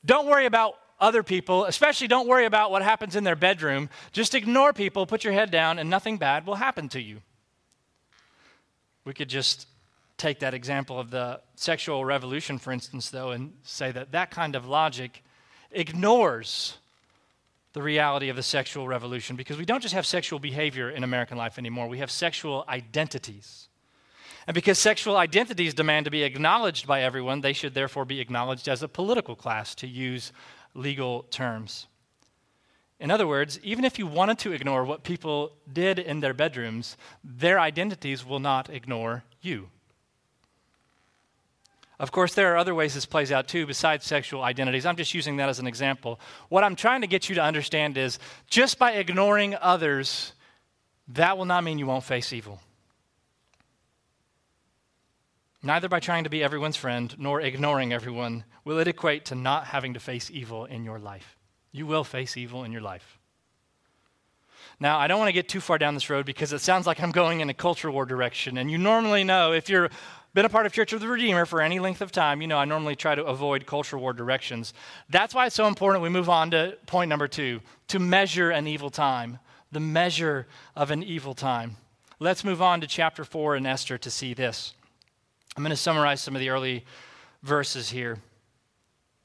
Don't 0.04 0.26
worry 0.26 0.46
about 0.46 0.74
other 1.00 1.22
people, 1.24 1.64
especially 1.64 2.06
don't 2.06 2.28
worry 2.28 2.46
about 2.46 2.70
what 2.70 2.82
happens 2.82 3.16
in 3.16 3.24
their 3.24 3.36
bedroom. 3.36 3.90
Just 4.12 4.34
ignore 4.36 4.72
people, 4.72 5.04
put 5.04 5.24
your 5.24 5.32
head 5.32 5.50
down, 5.50 5.80
and 5.80 5.90
nothing 5.90 6.16
bad 6.16 6.46
will 6.46 6.56
happen 6.56 6.88
to 6.90 7.00
you. 7.00 7.22
We 9.04 9.14
could 9.14 9.28
just 9.28 9.66
take 10.22 10.38
that 10.38 10.54
example 10.54 11.00
of 11.00 11.10
the 11.10 11.40
sexual 11.56 12.04
revolution, 12.04 12.56
for 12.56 12.72
instance, 12.72 13.10
though, 13.10 13.32
and 13.32 13.52
say 13.64 13.90
that 13.90 14.12
that 14.12 14.30
kind 14.30 14.54
of 14.54 14.66
logic 14.66 15.24
ignores 15.72 16.78
the 17.72 17.82
reality 17.82 18.28
of 18.28 18.36
the 18.36 18.42
sexual 18.42 18.86
revolution 18.86 19.34
because 19.34 19.58
we 19.58 19.64
don't 19.64 19.80
just 19.80 19.94
have 19.94 20.06
sexual 20.06 20.38
behavior 20.38 20.88
in 20.90 21.02
American 21.02 21.36
life 21.36 21.58
anymore, 21.58 21.88
we 21.88 21.98
have 21.98 22.10
sexual 22.10 22.64
identities. 22.68 23.68
And 24.46 24.54
because 24.54 24.78
sexual 24.78 25.16
identities 25.16 25.74
demand 25.74 26.04
to 26.04 26.10
be 26.10 26.22
acknowledged 26.22 26.86
by 26.86 27.02
everyone, 27.02 27.40
they 27.40 27.52
should 27.52 27.74
therefore 27.74 28.04
be 28.04 28.20
acknowledged 28.20 28.68
as 28.68 28.82
a 28.82 28.88
political 28.88 29.34
class, 29.34 29.74
to 29.76 29.88
use 29.88 30.32
legal 30.74 31.24
terms. 31.30 31.88
In 33.00 33.10
other 33.10 33.26
words, 33.26 33.58
even 33.64 33.84
if 33.84 33.98
you 33.98 34.06
wanted 34.06 34.38
to 34.40 34.52
ignore 34.52 34.84
what 34.84 35.02
people 35.02 35.52
did 35.72 35.98
in 35.98 36.20
their 36.20 36.34
bedrooms, 36.34 36.96
their 37.24 37.58
identities 37.58 38.24
will 38.24 38.38
not 38.38 38.70
ignore 38.70 39.24
you. 39.40 39.70
Of 42.02 42.10
course, 42.10 42.34
there 42.34 42.52
are 42.52 42.56
other 42.56 42.74
ways 42.74 42.94
this 42.94 43.06
plays 43.06 43.30
out 43.30 43.46
too, 43.46 43.64
besides 43.64 44.04
sexual 44.04 44.42
identities. 44.42 44.84
I'm 44.84 44.96
just 44.96 45.14
using 45.14 45.36
that 45.36 45.48
as 45.48 45.60
an 45.60 45.68
example. 45.68 46.18
What 46.48 46.64
I'm 46.64 46.74
trying 46.74 47.02
to 47.02 47.06
get 47.06 47.28
you 47.28 47.36
to 47.36 47.40
understand 47.40 47.96
is 47.96 48.18
just 48.50 48.76
by 48.76 48.94
ignoring 48.94 49.54
others, 49.54 50.32
that 51.06 51.38
will 51.38 51.44
not 51.44 51.62
mean 51.62 51.78
you 51.78 51.86
won't 51.86 52.02
face 52.02 52.32
evil. 52.32 52.58
Neither 55.62 55.88
by 55.88 56.00
trying 56.00 56.24
to 56.24 56.30
be 56.30 56.42
everyone's 56.42 56.74
friend 56.74 57.14
nor 57.20 57.40
ignoring 57.40 57.92
everyone 57.92 58.42
will 58.64 58.80
it 58.80 58.88
equate 58.88 59.26
to 59.26 59.36
not 59.36 59.66
having 59.68 59.94
to 59.94 60.00
face 60.00 60.28
evil 60.28 60.64
in 60.64 60.84
your 60.84 60.98
life. 60.98 61.36
You 61.70 61.86
will 61.86 62.02
face 62.02 62.36
evil 62.36 62.64
in 62.64 62.72
your 62.72 62.80
life. 62.80 63.20
Now, 64.80 64.98
I 64.98 65.06
don't 65.06 65.20
want 65.20 65.28
to 65.28 65.32
get 65.32 65.48
too 65.48 65.60
far 65.60 65.78
down 65.78 65.94
this 65.94 66.10
road 66.10 66.26
because 66.26 66.52
it 66.52 66.60
sounds 66.60 66.88
like 66.88 67.00
I'm 67.00 67.12
going 67.12 67.38
in 67.38 67.48
a 67.48 67.54
culture 67.54 67.92
war 67.92 68.04
direction. 68.04 68.58
And 68.58 68.68
you 68.68 68.78
normally 68.78 69.22
know 69.22 69.52
if 69.52 69.68
you're 69.68 69.90
been 70.34 70.44
a 70.44 70.48
part 70.48 70.66
of 70.66 70.72
Church 70.72 70.92
of 70.92 71.00
the 71.00 71.08
Redeemer 71.08 71.44
for 71.44 71.60
any 71.60 71.78
length 71.78 72.00
of 72.00 72.12
time, 72.12 72.40
you 72.40 72.48
know 72.48 72.58
I 72.58 72.64
normally 72.64 72.96
try 72.96 73.14
to 73.14 73.24
avoid 73.24 73.66
culture 73.66 73.98
war 73.98 74.12
directions. 74.12 74.72
That's 75.08 75.34
why 75.34 75.46
it's 75.46 75.56
so 75.56 75.66
important 75.66 76.02
we 76.02 76.08
move 76.08 76.28
on 76.28 76.50
to 76.52 76.78
point 76.86 77.08
number 77.08 77.28
two 77.28 77.60
to 77.88 77.98
measure 77.98 78.50
an 78.50 78.66
evil 78.66 78.90
time, 78.90 79.38
the 79.70 79.80
measure 79.80 80.46
of 80.74 80.90
an 80.90 81.02
evil 81.02 81.34
time. 81.34 81.76
Let's 82.18 82.44
move 82.44 82.62
on 82.62 82.80
to 82.80 82.86
chapter 82.86 83.24
4 83.24 83.56
in 83.56 83.66
Esther 83.66 83.98
to 83.98 84.10
see 84.10 84.32
this. 84.32 84.74
I'm 85.56 85.62
going 85.62 85.70
to 85.70 85.76
summarize 85.76 86.20
some 86.20 86.36
of 86.36 86.40
the 86.40 86.50
early 86.50 86.84
verses 87.42 87.90
here. 87.90 88.18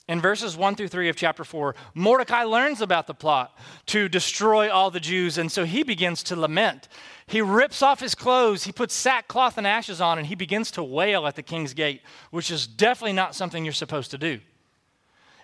In 0.08 0.22
verses 0.22 0.56
1 0.56 0.76
through 0.76 0.88
3 0.88 1.10
of 1.10 1.18
chapter 1.18 1.44
4, 1.44 1.76
Mordecai 1.94 2.44
learns 2.44 2.80
about 2.80 3.08
the 3.08 3.14
plot 3.14 3.58
to 3.88 4.08
destroy 4.08 4.72
all 4.72 4.90
the 4.90 5.02
Jews, 5.02 5.38
and 5.38 5.52
so 5.52 5.66
he 5.66 5.84
begins 5.84 6.24
to 6.24 6.36
lament. 6.38 6.88
He 7.26 7.42
rips 7.42 7.82
off 7.82 8.00
his 8.00 8.16
clothes, 8.16 8.64
he 8.64 8.72
puts 8.72 8.94
sackcloth 8.94 9.58
and 9.58 9.68
ashes 9.68 10.00
on, 10.00 10.18
and 10.18 10.28
he 10.28 10.36
begins 10.36 10.72
to 10.72 10.84
wail 10.84 11.28
at 11.28 11.36
the 11.36 11.44
king's 11.44 11.74
gate, 11.74 12.02
which 12.32 12.50
is 12.50 12.68
definitely 12.68 13.14
not 13.14 13.36
something 13.36 13.66
you're 13.66 13.74
supposed 13.74 14.12
to 14.12 14.18
do. 14.18 14.40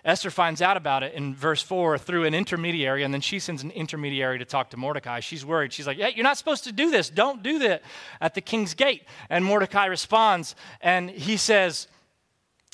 Esther 0.02 0.30
finds 0.30 0.60
out 0.60 0.76
about 0.76 1.02
it 1.02 1.14
in 1.14 1.34
verse 1.34 1.62
4 1.62 1.98
through 1.98 2.24
an 2.24 2.34
intermediary, 2.34 3.02
and 3.02 3.12
then 3.12 3.22
she 3.22 3.38
sends 3.38 3.62
an 3.62 3.70
intermediary 3.70 4.38
to 4.38 4.44
talk 4.46 4.70
to 4.70 4.76
Mordecai. 4.76 5.20
She's 5.20 5.44
worried. 5.46 5.72
She's 5.72 5.86
like, 5.86 5.96
Hey, 5.98 6.12
you're 6.14 6.24
not 6.24 6.36
supposed 6.36 6.64
to 6.64 6.72
do 6.72 6.90
this. 6.90 7.08
Don't 7.08 7.42
do 7.42 7.58
that 7.60 7.82
at 8.20 8.34
the 8.34 8.42
king's 8.42 8.74
gate. 8.74 9.04
And 9.30 9.44
Mordecai 9.44 9.86
responds, 9.86 10.56
and 10.82 11.08
he 11.08 11.38
says, 11.38 11.88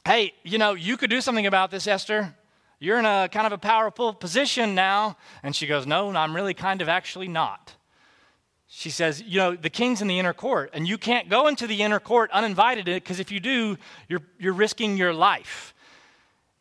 Hey, 0.04 0.32
you 0.42 0.56
know, 0.58 0.72
you 0.72 0.96
could 0.96 1.10
do 1.10 1.20
something 1.20 1.46
about 1.46 1.70
this, 1.70 1.86
Esther. 1.86 2.34
You're 2.78 2.98
in 2.98 3.04
a 3.04 3.28
kind 3.30 3.46
of 3.46 3.52
a 3.52 3.58
powerful 3.58 4.14
position 4.14 4.74
now. 4.74 5.18
And 5.42 5.54
she 5.54 5.66
goes, 5.66 5.86
No, 5.86 6.10
I'm 6.16 6.34
really 6.34 6.54
kind 6.54 6.80
of 6.80 6.88
actually 6.88 7.28
not. 7.28 7.74
She 8.66 8.88
says, 8.88 9.22
You 9.22 9.38
know, 9.38 9.56
the 9.56 9.68
king's 9.68 10.00
in 10.00 10.08
the 10.08 10.18
inner 10.18 10.32
court, 10.32 10.70
and 10.72 10.88
you 10.88 10.96
can't 10.96 11.28
go 11.28 11.46
into 11.48 11.66
the 11.66 11.82
inner 11.82 12.00
court 12.00 12.30
uninvited 12.32 12.86
because 12.86 13.20
if 13.20 13.30
you 13.30 13.40
do, 13.40 13.76
you're, 14.08 14.22
you're 14.38 14.54
risking 14.54 14.96
your 14.96 15.12
life. 15.12 15.74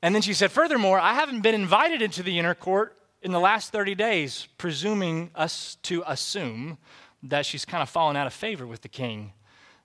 And 0.02 0.14
then 0.14 0.22
she 0.22 0.34
said, 0.34 0.52
Furthermore, 0.52 1.00
I 1.00 1.14
haven't 1.14 1.42
been 1.42 1.56
invited 1.56 2.02
into 2.02 2.22
the 2.22 2.38
inner 2.38 2.56
court 2.56 2.98
in 3.22 3.32
the 3.32 3.40
last 3.40 3.72
30 3.72 3.96
days, 3.96 4.48
presuming 4.58 5.32
us 5.34 5.78
to 5.84 6.04
assume 6.06 6.78
that 7.24 7.46
she's 7.46 7.64
kind 7.64 7.82
of 7.82 7.90
fallen 7.90 8.18
out 8.18 8.28
of 8.28 8.34
favor 8.34 8.68
with 8.68 8.82
the 8.82 8.90
king 8.90 9.34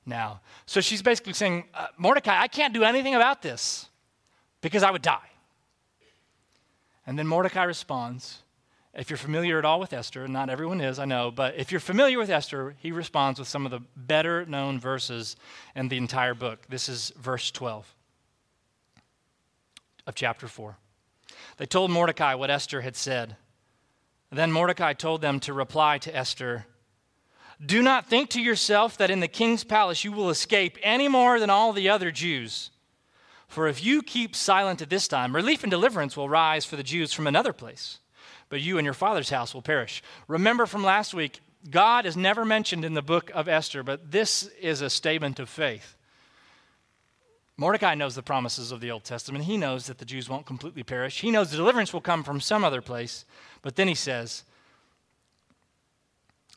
now. 0.06 0.40
So 0.66 0.80
she's 0.80 1.02
basically 1.02 1.32
saying, 1.32 1.64
uh, 1.74 1.88
Mordecai, 1.96 2.40
I 2.40 2.48
can't 2.48 2.74
do 2.74 2.84
anything 2.84 3.14
about 3.14 3.42
this 3.42 3.88
because 4.60 4.82
I 4.82 4.90
would 4.90 5.02
die. 5.02 5.30
And 7.06 7.18
then 7.18 7.26
Mordecai 7.26 7.64
responds, 7.64 8.42
if 8.94 9.10
you're 9.10 9.16
familiar 9.16 9.58
at 9.58 9.64
all 9.64 9.80
with 9.80 9.92
Esther, 9.92 10.28
not 10.28 10.48
everyone 10.48 10.80
is, 10.80 10.98
I 10.98 11.04
know, 11.04 11.30
but 11.30 11.56
if 11.56 11.72
you're 11.72 11.80
familiar 11.80 12.18
with 12.18 12.30
Esther, 12.30 12.76
he 12.78 12.92
responds 12.92 13.38
with 13.38 13.48
some 13.48 13.64
of 13.64 13.72
the 13.72 13.80
better 13.96 14.46
known 14.46 14.78
verses 14.78 15.36
in 15.74 15.88
the 15.88 15.96
entire 15.96 16.34
book. 16.34 16.66
This 16.68 16.88
is 16.88 17.12
verse 17.18 17.50
12 17.50 17.92
of 20.06 20.14
chapter 20.14 20.46
4. 20.46 20.76
They 21.56 21.66
told 21.66 21.90
Mordecai 21.90 22.34
what 22.34 22.50
Esther 22.50 22.82
had 22.82 22.94
said. 22.94 23.36
Then 24.30 24.52
Mordecai 24.52 24.92
told 24.92 25.20
them 25.20 25.40
to 25.40 25.52
reply 25.52 25.98
to 25.98 26.14
Esther 26.14 26.66
Do 27.64 27.82
not 27.82 28.06
think 28.06 28.30
to 28.30 28.42
yourself 28.42 28.96
that 28.98 29.10
in 29.10 29.20
the 29.20 29.28
king's 29.28 29.64
palace 29.64 30.04
you 30.04 30.12
will 30.12 30.30
escape 30.30 30.76
any 30.82 31.08
more 31.08 31.38
than 31.38 31.50
all 31.50 31.72
the 31.72 31.88
other 31.88 32.10
Jews. 32.10 32.70
For 33.46 33.68
if 33.68 33.84
you 33.84 34.02
keep 34.02 34.34
silent 34.34 34.82
at 34.82 34.90
this 34.90 35.06
time, 35.06 35.34
relief 35.34 35.62
and 35.62 35.70
deliverance 35.70 36.16
will 36.16 36.28
rise 36.28 36.64
for 36.64 36.76
the 36.76 36.82
Jews 36.82 37.12
from 37.12 37.26
another 37.26 37.52
place, 37.52 38.00
but 38.48 38.60
you 38.60 38.78
and 38.78 38.84
your 38.84 38.94
father's 38.94 39.30
house 39.30 39.54
will 39.54 39.62
perish. 39.62 40.02
Remember 40.26 40.66
from 40.66 40.82
last 40.82 41.14
week, 41.14 41.40
God 41.70 42.04
is 42.04 42.16
never 42.16 42.44
mentioned 42.44 42.84
in 42.84 42.94
the 42.94 43.02
book 43.02 43.30
of 43.32 43.48
Esther, 43.48 43.82
but 43.82 44.10
this 44.10 44.48
is 44.60 44.82
a 44.82 44.90
statement 44.90 45.38
of 45.38 45.48
faith. 45.48 45.96
Mordecai 47.56 47.94
knows 47.94 48.16
the 48.16 48.22
promises 48.22 48.72
of 48.72 48.80
the 48.80 48.90
Old 48.90 49.04
Testament. 49.04 49.44
He 49.44 49.56
knows 49.56 49.86
that 49.86 49.98
the 49.98 50.04
Jews 50.04 50.28
won't 50.28 50.44
completely 50.44 50.82
perish. 50.82 51.20
He 51.20 51.30
knows 51.30 51.50
the 51.50 51.56
deliverance 51.56 51.92
will 51.92 52.00
come 52.00 52.24
from 52.24 52.40
some 52.40 52.64
other 52.64 52.82
place. 52.82 53.24
But 53.62 53.76
then 53.76 53.86
he 53.86 53.94
says, 53.94 54.42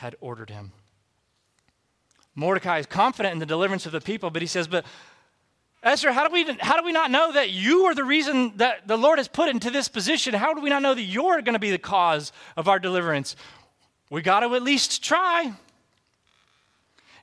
had 0.00 0.16
ordered 0.20 0.48
him. 0.48 0.72
Mordecai 2.34 2.78
is 2.78 2.86
confident 2.86 3.34
in 3.34 3.38
the 3.38 3.46
deliverance 3.46 3.84
of 3.84 3.92
the 3.92 4.00
people, 4.00 4.30
but 4.30 4.40
he 4.40 4.48
says, 4.48 4.66
But 4.66 4.86
Esther, 5.82 6.10
how 6.12 6.26
do, 6.26 6.32
we, 6.32 6.44
how 6.60 6.78
do 6.78 6.84
we 6.84 6.92
not 6.92 7.10
know 7.10 7.32
that 7.32 7.50
you 7.50 7.84
are 7.84 7.94
the 7.94 8.04
reason 8.04 8.56
that 8.56 8.88
the 8.88 8.96
Lord 8.96 9.18
has 9.18 9.28
put 9.28 9.48
into 9.50 9.70
this 9.70 9.88
position? 9.88 10.32
How 10.32 10.54
do 10.54 10.62
we 10.62 10.70
not 10.70 10.80
know 10.80 10.94
that 10.94 11.02
you're 11.02 11.42
going 11.42 11.54
to 11.54 11.58
be 11.58 11.70
the 11.70 11.78
cause 11.78 12.32
of 12.56 12.66
our 12.66 12.78
deliverance? 12.78 13.36
We 14.08 14.22
got 14.22 14.40
to 14.40 14.54
at 14.54 14.62
least 14.62 15.04
try. 15.04 15.52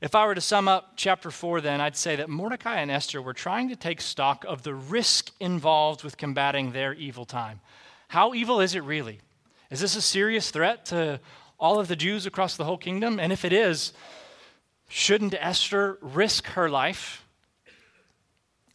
If 0.02 0.14
I 0.14 0.28
were 0.28 0.36
to 0.36 0.42
sum 0.42 0.68
up 0.68 0.94
chapter 0.96 1.32
4, 1.32 1.62
then 1.62 1.82
I'd 1.82 1.98
say 1.98 2.16
that 2.16 2.30
Mordecai 2.30 2.80
and 2.80 2.92
Esther 2.92 3.22
were 3.22 3.34
trying 3.34 3.70
to 3.70 3.76
take 3.76 4.02
stock 4.02 4.46
of 4.48 4.62
the 4.62 4.76
risk 4.76 5.32
involved 5.40 6.04
with 6.04 6.18
combating 6.18 6.72
their 6.72 6.94
evil 6.94 7.26
time. 7.26 7.60
How 8.10 8.36
evil 8.36 8.62
is 8.62 8.76
it 8.76 8.84
really? 8.84 9.20
Is 9.72 9.80
this 9.82 9.96
a 9.96 10.02
serious 10.02 10.52
threat 10.52 10.86
to 10.88 11.20
all 11.60 11.80
of 11.80 11.88
the 11.88 11.96
Jews 11.96 12.26
across 12.26 12.56
the 12.58 12.66
whole 12.66 12.78
kingdom? 12.78 13.20
And 13.20 13.32
if 13.32 13.46
it 13.46 13.54
is, 13.54 13.94
shouldn't 14.90 15.34
Esther 15.34 15.98
risk 16.02 16.48
her 16.48 16.70
life? 16.70 17.26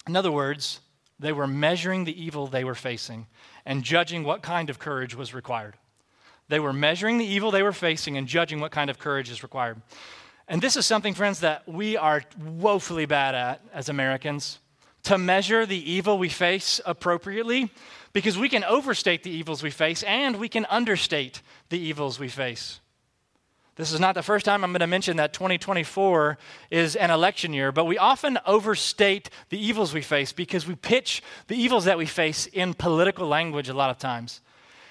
In 0.06 0.16
other 0.16 0.32
words, 0.32 0.80
they 1.18 1.32
were 1.32 1.46
measuring 1.46 2.04
the 2.04 2.22
evil 2.22 2.46
they 2.46 2.64
were 2.64 2.74
facing 2.74 3.26
and 3.64 3.82
judging 3.82 4.24
what 4.24 4.42
kind 4.42 4.68
of 4.68 4.78
courage 4.78 5.14
was 5.14 5.32
required. 5.32 5.76
They 6.48 6.60
were 6.60 6.72
measuring 6.72 7.18
the 7.18 7.24
evil 7.24 7.50
they 7.50 7.62
were 7.62 7.72
facing 7.72 8.16
and 8.16 8.26
judging 8.26 8.60
what 8.60 8.72
kind 8.72 8.90
of 8.90 8.98
courage 8.98 9.30
is 9.30 9.42
required. 9.42 9.80
And 10.48 10.60
this 10.60 10.76
is 10.76 10.84
something, 10.84 11.14
friends, 11.14 11.40
that 11.40 11.66
we 11.68 11.96
are 11.96 12.22
woefully 12.38 13.06
bad 13.06 13.34
at 13.34 13.62
as 13.72 13.88
Americans 13.88 14.58
to 15.04 15.18
measure 15.18 15.64
the 15.66 15.90
evil 15.90 16.18
we 16.18 16.28
face 16.28 16.80
appropriately 16.84 17.70
because 18.12 18.38
we 18.38 18.49
can 18.49 18.64
overstate 18.64 19.23
the 19.23 19.31
evils 19.31 19.62
we 19.62 19.71
face 19.71 20.02
and 20.02 20.37
we 20.37 20.49
can 20.49 20.66
understate 20.66 21.42
the 21.71 21.78
evils 21.78 22.19
we 22.19 22.28
face. 22.28 22.81
This 23.76 23.90
is 23.90 24.00
not 24.00 24.14
the 24.14 24.23
first 24.23 24.45
time 24.45 24.64
I'm 24.64 24.73
going 24.73 24.81
to 24.81 24.87
mention 24.87 25.16
that 25.16 25.33
2024 25.33 26.37
is 26.71 26.95
an 26.95 27.11
election 27.11 27.54
year, 27.54 27.73
but 27.73 27.87
we 27.87 27.97
often 27.97 28.38
overstate 28.45 29.31
the 29.49 29.59
evils 29.59 29.95
we 29.95 30.02
face 30.02 30.31
because 30.31 30.66
we 30.66 30.75
pitch 30.75 31.23
the 31.47 31.57
evils 31.57 31.87
that 31.87 31.97
we 31.97 32.04
face 32.04 32.47
in 32.47 32.75
political 32.75 33.26
language 33.26 33.71
a 33.71 33.75
lot 33.75 33.88
of 33.88 33.97
times. 33.97 34.42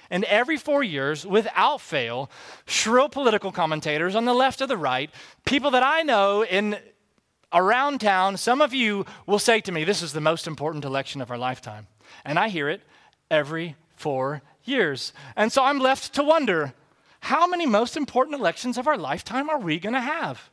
And 0.09 0.23
every 0.25 0.57
four 0.57 0.83
years, 0.83 1.25
without 1.25 1.79
fail, 1.79 2.29
shrill 2.65 3.07
political 3.07 3.51
commentators 3.51 4.15
on 4.15 4.25
the 4.25 4.33
left 4.33 4.61
or 4.61 4.67
the 4.67 4.77
right, 4.77 5.11
people 5.45 5.71
that 5.71 5.83
I 5.83 6.01
know 6.01 6.43
in 6.43 6.77
around 7.53 8.01
town, 8.01 8.35
some 8.35 8.61
of 8.61 8.73
you 8.73 9.05
will 9.27 9.39
say 9.39 9.61
to 9.61 9.71
me, 9.71 9.83
This 9.83 10.01
is 10.01 10.11
the 10.11 10.21
most 10.21 10.47
important 10.47 10.83
election 10.85 11.21
of 11.21 11.29
our 11.29 11.37
lifetime. 11.37 11.87
And 12.25 12.39
I 12.39 12.49
hear 12.49 12.67
it 12.67 12.81
every 13.31 13.75
four 13.95 14.43
years. 14.63 15.13
And 15.35 15.51
so 15.51 15.63
I'm 15.63 15.79
left 15.79 16.13
to 16.13 16.23
wonder 16.23 16.73
how 17.21 17.47
many 17.47 17.65
most 17.65 17.97
important 17.97 18.39
elections 18.39 18.77
of 18.77 18.87
our 18.87 18.97
lifetime 18.97 19.49
are 19.49 19.59
we 19.59 19.79
going 19.79 19.93
to 19.93 20.01
have? 20.01 20.49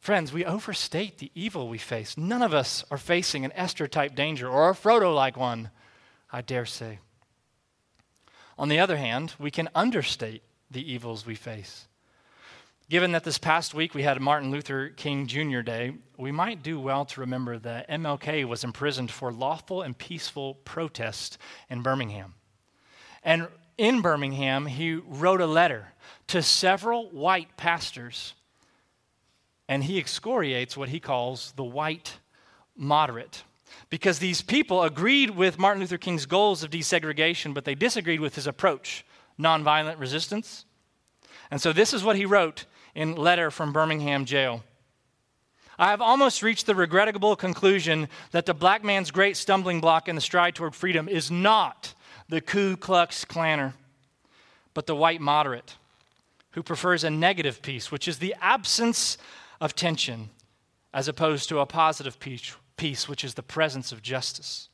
Friends, 0.00 0.32
we 0.32 0.44
overstate 0.44 1.18
the 1.18 1.32
evil 1.34 1.68
we 1.68 1.78
face. 1.78 2.16
None 2.16 2.42
of 2.42 2.54
us 2.54 2.84
are 2.92 2.98
facing 2.98 3.44
an 3.44 3.52
Esther 3.56 3.88
type 3.88 4.14
danger 4.14 4.48
or 4.48 4.70
a 4.70 4.74
Frodo 4.74 5.12
like 5.12 5.36
one, 5.36 5.70
I 6.32 6.42
dare 6.42 6.64
say. 6.64 7.00
On 8.56 8.68
the 8.68 8.78
other 8.78 8.96
hand, 8.96 9.34
we 9.38 9.50
can 9.50 9.68
understate 9.74 10.42
the 10.70 10.92
evils 10.92 11.26
we 11.26 11.34
face. 11.34 11.88
Given 12.88 13.10
that 13.12 13.24
this 13.24 13.38
past 13.38 13.74
week 13.74 13.94
we 13.94 14.04
had 14.04 14.20
Martin 14.20 14.52
Luther 14.52 14.90
King 14.90 15.26
Jr. 15.26 15.60
Day, 15.60 15.94
we 16.16 16.30
might 16.30 16.62
do 16.62 16.78
well 16.78 17.04
to 17.06 17.20
remember 17.20 17.58
that 17.58 17.90
MLK 17.90 18.44
was 18.44 18.62
imprisoned 18.62 19.10
for 19.10 19.32
lawful 19.32 19.82
and 19.82 19.98
peaceful 19.98 20.54
protest 20.54 21.36
in 21.68 21.82
Birmingham. 21.82 22.34
And 23.24 23.48
in 23.76 24.02
Birmingham, 24.02 24.66
he 24.66 24.94
wrote 24.94 25.40
a 25.40 25.48
letter 25.48 25.88
to 26.28 26.42
several 26.42 27.10
white 27.10 27.56
pastors, 27.56 28.34
and 29.68 29.82
he 29.82 29.98
excoriates 29.98 30.76
what 30.76 30.90
he 30.90 31.00
calls 31.00 31.54
the 31.56 31.64
white 31.64 32.20
moderate. 32.76 33.42
Because 33.90 34.20
these 34.20 34.42
people 34.42 34.84
agreed 34.84 35.30
with 35.30 35.58
Martin 35.58 35.80
Luther 35.80 35.98
King's 35.98 36.24
goals 36.24 36.62
of 36.62 36.70
desegregation, 36.70 37.52
but 37.52 37.64
they 37.64 37.74
disagreed 37.74 38.20
with 38.20 38.36
his 38.36 38.46
approach, 38.46 39.04
nonviolent 39.40 39.98
resistance. 39.98 40.66
And 41.50 41.60
so 41.60 41.72
this 41.72 41.92
is 41.92 42.04
what 42.04 42.14
he 42.14 42.24
wrote 42.24 42.64
in 42.96 43.14
letter 43.14 43.50
from 43.50 43.74
Birmingham 43.74 44.24
jail. 44.24 44.64
I 45.78 45.90
have 45.90 46.00
almost 46.00 46.42
reached 46.42 46.64
the 46.64 46.74
regrettable 46.74 47.36
conclusion 47.36 48.08
that 48.30 48.46
the 48.46 48.54
black 48.54 48.82
man's 48.82 49.10
great 49.10 49.36
stumbling 49.36 49.82
block 49.82 50.08
in 50.08 50.14
the 50.14 50.22
stride 50.22 50.54
toward 50.54 50.74
freedom 50.74 51.06
is 51.06 51.30
not 51.30 51.92
the 52.30 52.40
Ku 52.40 52.74
Klux 52.78 53.26
Klanner, 53.26 53.74
but 54.72 54.86
the 54.86 54.96
white 54.96 55.20
moderate 55.20 55.76
who 56.52 56.62
prefers 56.62 57.04
a 57.04 57.10
negative 57.10 57.60
peace, 57.60 57.92
which 57.92 58.08
is 58.08 58.18
the 58.18 58.34
absence 58.40 59.18
of 59.60 59.74
tension, 59.74 60.30
as 60.94 61.06
opposed 61.06 61.50
to 61.50 61.58
a 61.58 61.66
positive 61.66 62.18
peace, 62.18 62.56
peace 62.78 63.06
which 63.06 63.22
is 63.22 63.34
the 63.34 63.42
presence 63.42 63.92
of 63.92 64.00
justice. 64.00 64.70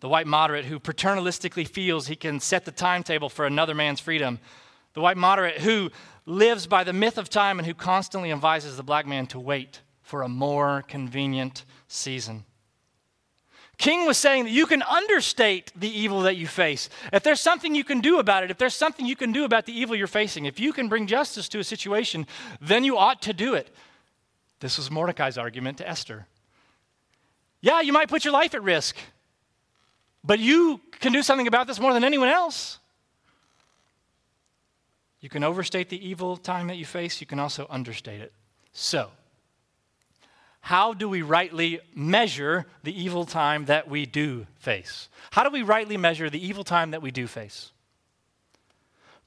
The 0.00 0.08
white 0.08 0.26
moderate 0.26 0.64
who 0.64 0.80
paternalistically 0.80 1.68
feels 1.68 2.06
he 2.06 2.16
can 2.16 2.40
set 2.40 2.64
the 2.64 2.72
timetable 2.72 3.28
for 3.28 3.44
another 3.44 3.74
man's 3.74 4.00
freedom. 4.00 4.38
The 4.94 5.02
white 5.02 5.18
moderate 5.18 5.58
who 5.58 5.90
lives 6.26 6.66
by 6.66 6.84
the 6.84 6.92
myth 6.92 7.18
of 7.18 7.28
time 7.28 7.58
and 7.58 7.66
who 7.66 7.74
constantly 7.74 8.32
advises 8.32 8.76
the 8.76 8.82
black 8.82 9.06
man 9.06 9.26
to 9.26 9.38
wait 9.38 9.80
for 10.02 10.22
a 10.22 10.28
more 10.28 10.82
convenient 10.88 11.64
season. 11.88 12.44
King 13.76 14.06
was 14.06 14.16
saying 14.16 14.44
that 14.44 14.50
you 14.50 14.66
can 14.66 14.82
understate 14.82 15.72
the 15.74 15.88
evil 15.88 16.20
that 16.22 16.36
you 16.36 16.46
face. 16.46 16.88
If 17.12 17.24
there's 17.24 17.40
something 17.40 17.74
you 17.74 17.82
can 17.82 18.00
do 18.00 18.18
about 18.18 18.44
it, 18.44 18.50
if 18.50 18.58
there's 18.58 18.74
something 18.74 19.04
you 19.04 19.16
can 19.16 19.32
do 19.32 19.44
about 19.44 19.66
the 19.66 19.78
evil 19.78 19.96
you're 19.96 20.06
facing, 20.06 20.44
if 20.44 20.60
you 20.60 20.72
can 20.72 20.88
bring 20.88 21.06
justice 21.06 21.48
to 21.50 21.58
a 21.58 21.64
situation, 21.64 22.26
then 22.60 22.84
you 22.84 22.96
ought 22.96 23.20
to 23.22 23.32
do 23.32 23.54
it. 23.54 23.74
This 24.60 24.78
was 24.78 24.90
Mordecai's 24.90 25.36
argument 25.36 25.78
to 25.78 25.88
Esther. 25.88 26.26
Yeah, 27.60 27.80
you 27.80 27.92
might 27.92 28.08
put 28.08 28.24
your 28.24 28.32
life 28.32 28.54
at 28.54 28.62
risk, 28.62 28.96
but 30.22 30.38
you 30.38 30.80
can 31.00 31.12
do 31.12 31.22
something 31.22 31.48
about 31.48 31.66
this 31.66 31.80
more 31.80 31.92
than 31.92 32.04
anyone 32.04 32.28
else. 32.28 32.78
You 35.24 35.30
can 35.30 35.42
overstate 35.42 35.88
the 35.88 36.06
evil 36.06 36.36
time 36.36 36.66
that 36.66 36.76
you 36.76 36.84
face, 36.84 37.18
you 37.18 37.26
can 37.26 37.40
also 37.40 37.66
understate 37.70 38.20
it. 38.20 38.34
So, 38.74 39.10
how 40.60 40.92
do 40.92 41.08
we 41.08 41.22
rightly 41.22 41.80
measure 41.94 42.66
the 42.82 42.92
evil 42.92 43.24
time 43.24 43.64
that 43.64 43.88
we 43.88 44.04
do 44.04 44.46
face? 44.56 45.08
How 45.30 45.42
do 45.42 45.48
we 45.48 45.62
rightly 45.62 45.96
measure 45.96 46.28
the 46.28 46.46
evil 46.46 46.62
time 46.62 46.90
that 46.90 47.00
we 47.00 47.10
do 47.10 47.26
face? 47.26 47.72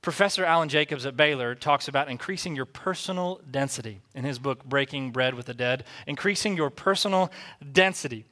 Professor 0.03 0.45
Alan 0.45 0.69
Jacobs 0.69 1.03
at 1.07 1.17
Baylor 1.17 1.55
talks 1.55 1.87
about 1.87 2.11
increasing 2.11 2.55
your 2.55 2.65
personal 2.65 3.41
density 3.49 3.99
in 4.13 4.23
his 4.23 4.37
book, 4.37 4.63
Breaking 4.65 5.09
Bread 5.09 5.33
with 5.33 5.47
the 5.47 5.55
Dead. 5.55 5.83
Increasing 6.05 6.55
your 6.55 6.69
personal 6.69 7.31
density. 7.71 8.23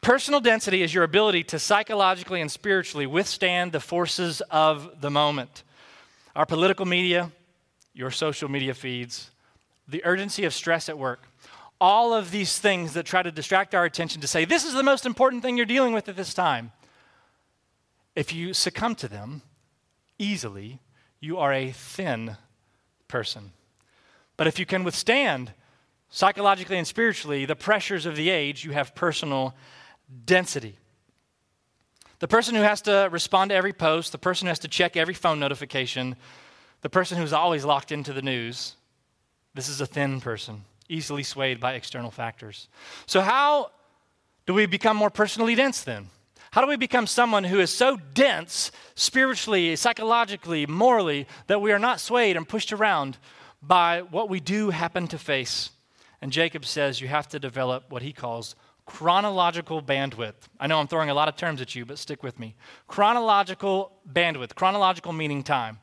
Personal 0.00 0.40
density 0.40 0.82
is 0.82 0.92
your 0.92 1.04
ability 1.04 1.44
to 1.44 1.60
psychologically 1.60 2.40
and 2.40 2.50
spiritually 2.50 3.06
withstand 3.06 3.70
the 3.70 3.78
forces 3.78 4.40
of 4.50 5.00
the 5.00 5.10
moment. 5.10 5.62
Our 6.34 6.46
political 6.46 6.86
media, 6.86 7.30
your 7.92 8.10
social 8.10 8.48
media 8.48 8.74
feeds, 8.74 9.30
the 9.86 10.04
urgency 10.04 10.44
of 10.44 10.54
stress 10.54 10.88
at 10.88 10.96
work, 10.96 11.24
all 11.80 12.14
of 12.14 12.30
these 12.30 12.58
things 12.58 12.94
that 12.94 13.04
try 13.04 13.22
to 13.22 13.32
distract 13.32 13.74
our 13.74 13.84
attention 13.84 14.20
to 14.20 14.26
say, 14.26 14.44
this 14.44 14.64
is 14.64 14.72
the 14.72 14.82
most 14.82 15.04
important 15.04 15.42
thing 15.42 15.56
you're 15.56 15.66
dealing 15.66 15.92
with 15.92 16.08
at 16.08 16.16
this 16.16 16.32
time. 16.32 16.72
If 18.14 18.32
you 18.32 18.54
succumb 18.54 18.94
to 18.96 19.08
them 19.08 19.42
easily, 20.18 20.80
you 21.20 21.38
are 21.38 21.52
a 21.52 21.72
thin 21.72 22.36
person. 23.08 23.52
But 24.36 24.46
if 24.46 24.58
you 24.58 24.66
can 24.66 24.84
withstand 24.84 25.52
psychologically 26.08 26.78
and 26.78 26.86
spiritually 26.86 27.44
the 27.44 27.56
pressures 27.56 28.06
of 28.06 28.16
the 28.16 28.30
age, 28.30 28.64
you 28.64 28.72
have 28.72 28.94
personal 28.94 29.54
density. 30.24 30.78
The 32.22 32.28
person 32.28 32.54
who 32.54 32.62
has 32.62 32.82
to 32.82 33.08
respond 33.10 33.48
to 33.48 33.56
every 33.56 33.72
post, 33.72 34.12
the 34.12 34.16
person 34.16 34.46
who 34.46 34.50
has 34.50 34.60
to 34.60 34.68
check 34.68 34.96
every 34.96 35.12
phone 35.12 35.40
notification, 35.40 36.14
the 36.82 36.88
person 36.88 37.18
who's 37.18 37.32
always 37.32 37.64
locked 37.64 37.90
into 37.90 38.12
the 38.12 38.22
news, 38.22 38.76
this 39.54 39.68
is 39.68 39.80
a 39.80 39.86
thin 39.86 40.20
person, 40.20 40.62
easily 40.88 41.24
swayed 41.24 41.58
by 41.58 41.72
external 41.72 42.12
factors. 42.12 42.68
So, 43.06 43.22
how 43.22 43.72
do 44.46 44.54
we 44.54 44.66
become 44.66 44.96
more 44.96 45.10
personally 45.10 45.56
dense 45.56 45.82
then? 45.82 46.10
How 46.52 46.60
do 46.60 46.68
we 46.68 46.76
become 46.76 47.08
someone 47.08 47.42
who 47.42 47.58
is 47.58 47.72
so 47.72 47.96
dense 48.14 48.70
spiritually, 48.94 49.74
psychologically, 49.74 50.64
morally, 50.64 51.26
that 51.48 51.60
we 51.60 51.72
are 51.72 51.78
not 51.80 51.98
swayed 51.98 52.36
and 52.36 52.48
pushed 52.48 52.72
around 52.72 53.18
by 53.60 54.02
what 54.02 54.28
we 54.28 54.38
do 54.38 54.70
happen 54.70 55.08
to 55.08 55.18
face? 55.18 55.70
And 56.20 56.30
Jacob 56.30 56.66
says 56.66 57.00
you 57.00 57.08
have 57.08 57.26
to 57.30 57.40
develop 57.40 57.90
what 57.90 58.02
he 58.02 58.12
calls 58.12 58.54
chronological 58.86 59.82
bandwidth. 59.82 60.34
I 60.58 60.66
know 60.66 60.78
I'm 60.78 60.88
throwing 60.88 61.10
a 61.10 61.14
lot 61.14 61.28
of 61.28 61.36
terms 61.36 61.60
at 61.60 61.74
you, 61.74 61.84
but 61.84 61.98
stick 61.98 62.22
with 62.22 62.38
me. 62.38 62.54
Chronological 62.88 63.92
bandwidth, 64.10 64.54
chronological 64.54 65.12
meaning 65.12 65.42
time. 65.42 65.78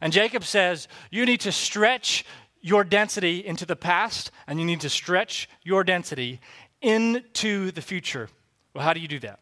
And 0.00 0.12
Jacob 0.12 0.44
says 0.44 0.88
you 1.10 1.26
need 1.26 1.40
to 1.40 1.52
stretch 1.52 2.24
your 2.60 2.84
density 2.84 3.44
into 3.44 3.66
the 3.66 3.76
past 3.76 4.30
and 4.46 4.58
you 4.58 4.66
need 4.66 4.80
to 4.80 4.90
stretch 4.90 5.48
your 5.62 5.84
density 5.84 6.40
into 6.80 7.70
the 7.70 7.82
future. 7.82 8.28
Well, 8.74 8.84
how 8.84 8.92
do 8.92 9.00
you 9.00 9.08
do 9.08 9.18
that? 9.20 9.40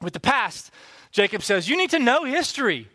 With 0.00 0.12
the 0.12 0.20
past, 0.20 0.70
Jacob 1.12 1.42
says 1.42 1.68
you 1.68 1.76
need 1.76 1.90
to 1.90 1.98
know 1.98 2.24
history. 2.24 2.88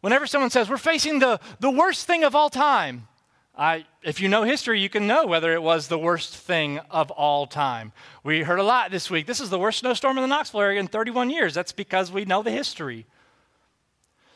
Whenever 0.00 0.26
someone 0.26 0.50
says 0.50 0.68
we're 0.68 0.78
facing 0.78 1.18
the, 1.18 1.40
the 1.60 1.70
worst 1.70 2.06
thing 2.06 2.24
of 2.24 2.34
all 2.34 2.50
time, 2.50 3.08
I, 3.54 3.84
if 4.02 4.20
you 4.20 4.28
know 4.28 4.44
history, 4.44 4.80
you 4.80 4.88
can 4.88 5.06
know 5.06 5.26
whether 5.26 5.52
it 5.52 5.62
was 5.62 5.88
the 5.88 5.98
worst 5.98 6.34
thing 6.34 6.78
of 6.90 7.10
all 7.10 7.46
time. 7.46 7.92
We 8.24 8.42
heard 8.42 8.58
a 8.58 8.62
lot 8.64 8.90
this 8.90 9.10
week. 9.10 9.26
This 9.26 9.40
is 9.40 9.50
the 9.50 9.58
worst 9.58 9.80
snowstorm 9.80 10.16
in 10.16 10.22
the 10.22 10.28
Knoxville 10.28 10.62
area 10.62 10.80
in 10.80 10.86
31 10.86 11.28
years. 11.28 11.52
That's 11.52 11.72
because 11.72 12.10
we 12.10 12.24
know 12.24 12.42
the 12.42 12.50
history. 12.50 13.06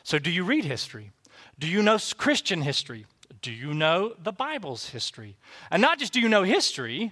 So, 0.03 0.19
do 0.19 0.29
you 0.29 0.43
read 0.43 0.65
history? 0.65 1.11
Do 1.57 1.67
you 1.67 1.81
know 1.81 1.97
Christian 2.17 2.61
history? 2.61 3.07
Do 3.41 3.51
you 3.51 3.73
know 3.73 4.13
the 4.21 4.31
Bible's 4.31 4.89
history? 4.89 5.35
And 5.71 5.81
not 5.81 5.99
just 5.99 6.13
do 6.13 6.21
you 6.21 6.29
know 6.29 6.43
history, 6.43 7.11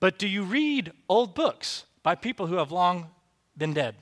but 0.00 0.18
do 0.18 0.28
you 0.28 0.42
read 0.42 0.92
old 1.08 1.34
books 1.34 1.84
by 2.02 2.14
people 2.14 2.46
who 2.46 2.56
have 2.56 2.70
long 2.70 3.10
been 3.56 3.72
dead? 3.72 3.94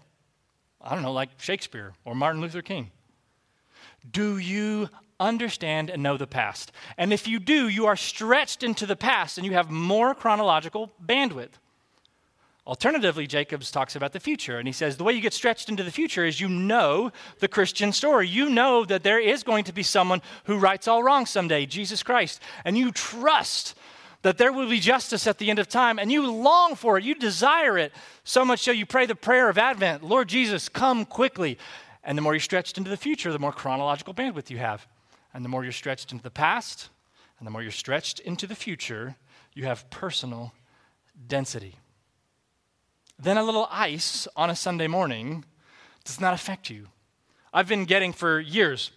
I 0.81 0.95
don't 0.95 1.05
know, 1.05 1.13
like 1.13 1.41
Shakespeare 1.41 1.95
or 2.05 2.17
Martin 2.17 2.41
Luther 2.41 2.63
King. 2.63 2.91
Do 4.11 4.39
you 4.39 4.89
understand 5.27 5.91
and 5.91 6.03
know 6.03 6.17
the 6.17 6.27
past. 6.27 6.73
And 6.97 7.13
if 7.13 7.27
you 7.27 7.39
do, 7.39 7.69
you 7.69 7.87
are 7.87 7.97
stretched 7.97 8.63
into 8.63 8.87
the 8.87 8.97
past 8.97 9.39
and 9.39 9.47
you 9.47 9.53
have 9.55 9.71
more 9.71 10.15
chronological 10.15 10.91
bandwidth. 11.05 11.53
Alternatively, 12.65 13.27
Jacobs 13.27 13.73
talks 13.73 13.97
about 13.97 14.13
the 14.13 14.21
future, 14.21 14.59
and 14.59 14.69
he 14.69 14.73
says 14.73 14.97
the 14.97 15.03
way 15.03 15.13
you 15.13 15.21
get 15.21 15.33
stretched 15.33 15.69
into 15.69 15.83
the 15.83 15.91
future 15.91 16.25
is 16.25 16.41
you 16.41 16.49
know 16.49 17.11
the 17.41 17.49
Christian 17.49 17.93
story. 17.93 18.29
You 18.29 18.49
know 18.49 18.85
that 18.85 19.03
there 19.03 19.19
is 19.19 19.43
going 19.43 19.65
to 19.65 19.73
be 19.73 19.83
someone 19.83 20.23
who 20.45 20.59
rights 20.59 20.87
all 20.87 21.03
wrong 21.03 21.27
someday, 21.27 21.67
Jesus 21.67 22.05
Christ, 22.05 22.41
and 22.65 22.79
you 22.79 22.93
trust 22.93 23.75
that 24.23 24.39
there 24.39 24.53
will 24.53 24.69
be 24.69 24.79
justice 24.79 25.27
at 25.27 25.39
the 25.39 25.51
end 25.51 25.59
of 25.59 25.69
time, 25.69 25.99
and 25.99 26.13
you 26.13 26.31
long 26.31 26.77
for 26.77 26.97
it, 26.97 27.03
you 27.03 27.17
desire 27.17 27.77
it, 27.77 27.93
so 28.23 28.45
much 28.45 28.61
so 28.61 28.71
you 28.71 28.87
pray 28.87 29.07
the 29.07 29.17
prayer 29.17 29.49
of 29.49 29.59
Advent 29.59 30.05
Lord 30.05 30.29
Jesus, 30.29 30.69
come 30.69 31.05
quickly. 31.05 31.59
And 32.05 32.19
the 32.19 32.23
more 32.23 32.35
you're 32.35 32.41
stretched 32.41 32.79
into 32.79 32.91
the 32.91 32.97
future, 32.97 33.33
the 33.33 33.39
more 33.39 33.53
chronological 33.53 34.15
bandwidth 34.15 34.51
you 34.51 34.59
have. 34.59 34.87
And 35.35 35.45
the 35.45 35.49
more 35.49 35.63
you're 35.63 35.73
stretched 35.73 36.13
into 36.13 36.23
the 36.23 36.31
past, 36.31 36.91
and 37.39 37.47
the 37.47 37.51
more 37.51 37.63
you're 37.63 37.71
stretched 37.71 38.21
into 38.21 38.47
the 38.47 38.55
future, 38.55 39.17
you 39.55 39.65
have 39.65 39.89
personal 39.91 40.53
density. 41.27 41.77
Then 43.19 43.37
a 43.39 43.43
little 43.43 43.69
ice 43.71 44.29
on 44.37 44.51
a 44.51 44.57
Sunday 44.57 44.89
morning 44.89 45.45
does 46.05 46.21
not 46.21 46.35
affect 46.35 46.71
you. 46.71 46.89
I've 47.53 47.69
been 47.69 47.85
getting 47.85 48.13
for 48.13 48.41
years. 48.41 48.91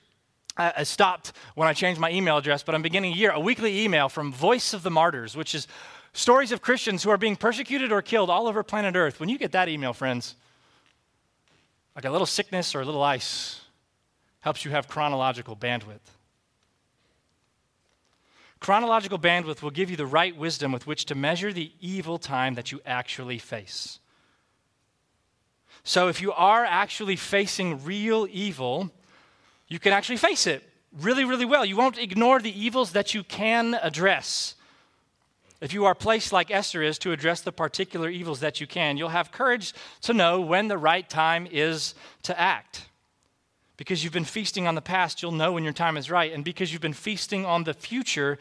I 0.58 0.84
stopped 0.84 1.34
when 1.56 1.68
I 1.68 1.74
changed 1.74 2.00
my 2.00 2.10
email 2.12 2.38
address, 2.38 2.64
but 2.64 2.76
I'm 2.76 2.82
beginning 2.82 3.12
a 3.12 3.16
year, 3.16 3.32
a 3.32 3.40
weekly 3.40 3.82
email 3.84 4.08
from 4.08 4.32
Voice 4.32 4.74
of 4.74 4.84
the 4.84 4.92
Martyrs, 4.92 5.36
which 5.36 5.54
is 5.54 5.68
stories 6.14 6.54
of 6.54 6.62
Christians 6.62 7.04
who 7.04 7.10
are 7.10 7.18
being 7.18 7.36
persecuted 7.36 7.92
or 7.92 8.02
killed 8.02 8.30
all 8.30 8.48
over 8.48 8.64
planet 8.64 8.96
Earth. 8.96 9.20
When 9.20 9.28
you 9.28 9.38
get 9.38 9.52
that 9.52 9.68
email, 9.68 9.92
friends, 9.92 10.36
like 11.94 12.06
a 12.06 12.10
little 12.10 12.26
sickness 12.26 12.74
or 12.74 12.82
a 12.82 12.86
little 12.86 13.04
ice 13.04 13.60
helps 14.40 14.64
you 14.64 14.72
have 14.72 14.88
chronological 14.88 15.58
bandwidth. 15.58 16.00
Chronological 18.66 19.20
bandwidth 19.20 19.62
will 19.62 19.70
give 19.70 19.92
you 19.92 19.96
the 19.96 20.08
right 20.08 20.36
wisdom 20.36 20.72
with 20.72 20.88
which 20.88 21.06
to 21.06 21.14
measure 21.14 21.54
the 21.54 21.72
evil 21.82 22.18
time 22.18 22.56
that 22.56 22.72
you 22.72 22.82
actually 22.84 23.38
face. 23.38 24.00
So, 25.84 26.08
if 26.08 26.20
you 26.20 26.34
are 26.34 26.66
actually 26.66 27.16
facing 27.16 27.86
real 27.86 28.28
evil, 28.32 28.90
you 29.68 29.78
can 29.78 29.94
actually 29.94 30.18
face 30.18 30.48
it 30.48 30.68
really, 31.00 31.26
really 31.26 31.46
well. 31.46 31.64
You 31.64 31.78
won't 31.78 32.00
ignore 32.00 32.40
the 32.40 32.60
evils 32.60 32.94
that 32.94 33.14
you 33.14 33.24
can 33.24 33.76
address. 33.76 34.56
If 35.62 35.72
you 35.72 35.86
are 35.86 35.94
placed 35.94 36.34
like 36.34 36.50
Esther 36.50 36.82
is 36.82 36.98
to 36.98 37.12
address 37.12 37.42
the 37.42 37.52
particular 37.52 38.10
evils 38.10 38.40
that 38.40 38.60
you 38.60 38.66
can, 38.66 38.98
you'll 38.98 39.10
have 39.10 39.32
courage 39.32 39.76
to 40.02 40.12
know 40.12 40.42
when 40.42 40.70
the 40.70 40.78
right 40.80 41.08
time 41.08 41.48
is 41.52 41.94
to 42.24 42.42
act. 42.42 42.88
Because 43.78 44.04
you've 44.04 44.14
been 44.14 44.24
feasting 44.24 44.68
on 44.68 44.76
the 44.76 44.82
past, 44.82 45.22
you'll 45.22 45.32
know 45.32 45.52
when 45.52 45.64
your 45.64 45.74
time 45.74 45.98
is 45.98 46.10
right. 46.10 46.32
And 46.32 46.44
because 46.44 46.72
you've 46.72 46.82
been 46.82 46.94
feasting 46.94 47.46
on 47.46 47.66
the 47.66 47.74
future, 47.74 48.38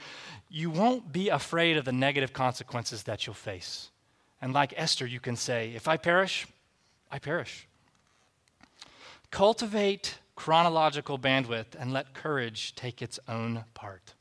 you 0.49 0.71
won't 0.71 1.13
be 1.13 1.29
afraid 1.29 1.77
of 1.77 1.85
the 1.85 1.93
negative 1.93 2.33
consequences 2.33 3.03
that 3.05 3.27
you'll 3.27 3.35
face. 3.35 3.91
And 4.41 4.53
like 4.53 4.75
Esther, 4.77 5.07
you 5.07 5.21
can 5.21 5.37
say, 5.37 5.73
If 5.75 5.89
I 5.89 5.97
perish, 5.97 6.47
I 7.11 7.19
perish. 7.19 7.67
Cultivate 9.31 10.19
chronological 10.37 11.19
bandwidth 11.19 11.75
and 11.79 11.93
let 11.93 12.15
courage 12.15 12.75
take 12.75 13.03
its 13.03 13.19
own 13.29 13.65
part. 13.75 14.15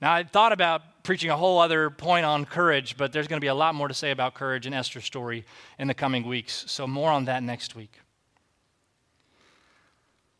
Now, 0.00 0.12
I 0.12 0.24
thought 0.24 0.52
about 0.52 1.02
preaching 1.02 1.30
a 1.30 1.36
whole 1.36 1.58
other 1.58 1.88
point 1.88 2.26
on 2.26 2.44
courage, 2.44 2.96
but 2.96 3.12
there's 3.12 3.26
going 3.26 3.40
to 3.40 3.44
be 3.44 3.48
a 3.48 3.54
lot 3.54 3.74
more 3.74 3.88
to 3.88 3.94
say 3.94 4.10
about 4.10 4.34
courage 4.34 4.66
in 4.66 4.74
Esther's 4.74 5.04
story 5.04 5.44
in 5.78 5.88
the 5.88 5.94
coming 5.94 6.26
weeks. 6.26 6.64
So, 6.68 6.86
more 6.86 7.10
on 7.10 7.24
that 7.26 7.42
next 7.42 7.74
week. 7.74 7.98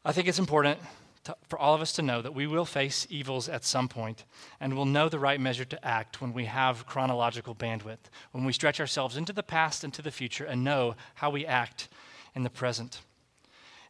I 0.07 0.13
think 0.13 0.29
it's 0.29 0.39
important 0.39 0.79
to, 1.25 1.37
for 1.49 1.59
all 1.59 1.75
of 1.75 1.81
us 1.81 1.91
to 1.95 2.03
know 2.03 2.23
that 2.23 2.33
we 2.33 2.47
will 2.47 2.65
face 2.65 3.09
evils 3.11 3.49
at 3.49 3.65
some 3.65 3.89
point, 3.89 4.25
and 4.61 4.77
we'll 4.77 4.85
know 4.85 5.09
the 5.09 5.19
right 5.19 5.41
measure 5.41 5.65
to 5.65 5.85
act 5.85 6.21
when 6.21 6.33
we 6.33 6.45
have 6.45 6.87
chronological 6.87 7.57
bandwidth, 7.57 7.99
when 8.31 8.45
we 8.45 8.53
stretch 8.53 8.79
ourselves 8.79 9.17
into 9.17 9.33
the 9.33 9.43
past 9.43 9.83
and 9.83 9.93
to 9.95 10.03
the 10.03 10.13
future 10.13 10.45
and 10.45 10.63
know 10.63 10.95
how 11.17 11.29
we 11.29 11.45
act 11.45 11.89
in 12.37 12.45
the 12.45 12.51
present. 12.51 13.01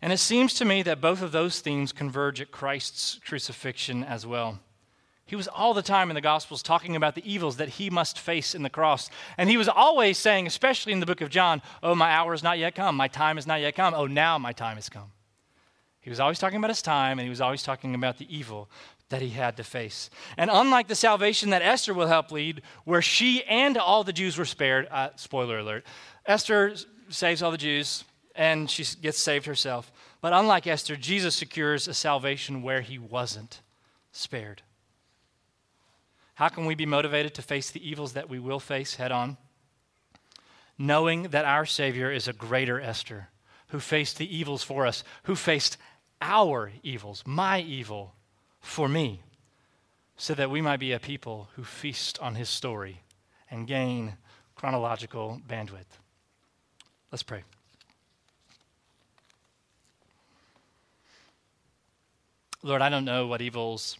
And 0.01 0.11
it 0.11 0.17
seems 0.17 0.55
to 0.55 0.65
me 0.65 0.83
that 0.85 1.03
both 1.03 1.21
of 1.21 1.33
those 1.33 1.61
themes 1.61 1.93
converge 1.93 2.41
at 2.41 2.51
Christ's 2.51 3.21
crucifixion 3.23 4.03
as 4.03 4.27
well. 4.27 4.59
He 5.27 5.37
was 5.37 5.49
all 5.49 5.75
the 5.75 5.83
time 5.83 6.09
in 6.09 6.15
the 6.15 6.23
Gospels 6.23 6.63
talking 6.63 6.97
about 6.97 7.15
the 7.15 7.31
evils 7.31 7.59
that 7.59 7.69
he 7.69 7.91
must 7.91 8.19
face 8.19 8.55
in 8.55 8.63
the 8.63 8.71
cross. 8.71 9.11
And 9.37 9.51
he 9.51 9.59
was 9.59 9.69
always 9.69 10.17
saying, 10.17 10.47
especially 10.47 10.95
in 10.95 11.01
the 11.01 11.07
book 11.07 11.21
of 11.21 11.29
John, 11.29 11.61
Oh, 11.83 11.95
my 11.95 12.11
hour 12.11 12.33
is 12.33 12.43
not 12.43 12.59
yet 12.59 12.75
come. 12.75 12.97
My 12.97 13.09
time 13.09 13.37
is 13.37 13.47
not 13.47 13.61
yet 13.61 13.75
come. 13.75 13.93
Oh, 13.93 14.07
now 14.07 14.39
my 14.39 14.53
time 14.53 14.77
has 14.77 14.89
come. 14.89 15.13
He 16.07 16.11
was 16.11 16.21
always 16.21 16.39
talking 16.39 16.59
about 16.59 16.71
his 16.71 16.83
time, 16.83 17.19
and 17.19 17.27
he 17.27 17.31
was 17.31 17.41
always 17.41 17.65
talking 17.65 17.93
about 17.97 18.17
the 18.17 18.33
evil 18.33 18.71
that 19.09 19.21
he 19.21 19.31
had 19.31 19.57
to 19.57 19.65
face. 19.65 20.09
And 20.37 20.49
unlike 20.53 20.87
the 20.87 20.95
salvation 20.95 21.51
that 21.51 21.63
Esther 21.63 21.93
will 21.93 22.07
help 22.07 22.31
lead, 22.31 22.63
where 22.85 23.03
she 23.03 23.43
and 23.43 23.77
all 23.77 24.05
the 24.05 24.13
Jews 24.13 24.39
were 24.39 24.45
spared, 24.45 24.87
uh, 24.93 25.09
spoiler 25.17 25.59
alert, 25.59 25.85
Esther 26.25 26.77
saves 27.09 27.43
all 27.43 27.51
the 27.51 27.59
Jews 27.59 28.05
and 28.37 28.71
she 28.71 28.85
gets 29.03 29.19
saved 29.19 29.47
herself. 29.47 29.91
But 30.21 30.33
unlike 30.33 30.69
Esther, 30.69 30.95
Jesus 30.95 31.35
secures 31.35 31.89
a 31.89 31.95
salvation 31.95 32.63
where 32.63 32.83
he 32.83 33.01
wasn't 33.01 33.61
spared. 34.13 34.63
How 36.35 36.51
can 36.51 36.67
we 36.67 36.77
be 36.77 36.87
motivated 36.87 37.35
to 37.35 37.43
face 37.43 37.73
the 37.73 37.85
evils 37.85 38.13
that 38.13 38.29
we 38.29 38.39
will 38.39 38.61
face 38.61 38.95
head 38.95 39.11
on? 39.11 39.39
Knowing 40.79 41.25
that 41.31 41.45
our 41.45 41.67
Savior 41.67 42.13
is 42.13 42.29
a 42.29 42.33
greater 42.33 42.81
Esther 42.81 43.31
who 43.71 43.81
faced 43.81 44.19
the 44.19 44.37
evils 44.37 44.63
for 44.63 44.87
us, 44.87 45.03
who 45.25 45.35
faced 45.35 45.77
our 46.21 46.73
evils, 46.83 47.23
my 47.27 47.61
evil, 47.61 48.15
for 48.61 48.89
me, 48.89 49.23
so 50.17 50.35
that 50.35 50.51
we 50.51 50.61
might 50.61 50.81
be 50.81 50.93
a 50.93 50.99
people 50.99 51.49
who 51.57 51.65
feast 51.65 52.19
on 52.21 52.35
his 52.35 52.49
story 52.49 53.03
and 53.51 53.67
gain 53.67 54.17
chronological 54.55 55.41
bandwidth. 55.49 56.01
Let's 57.13 57.23
pray. 57.23 57.43
Lord, 62.63 62.83
I 62.83 62.89
don't 62.89 63.05
know 63.05 63.27
what 63.27 63.43
evils 63.43 63.99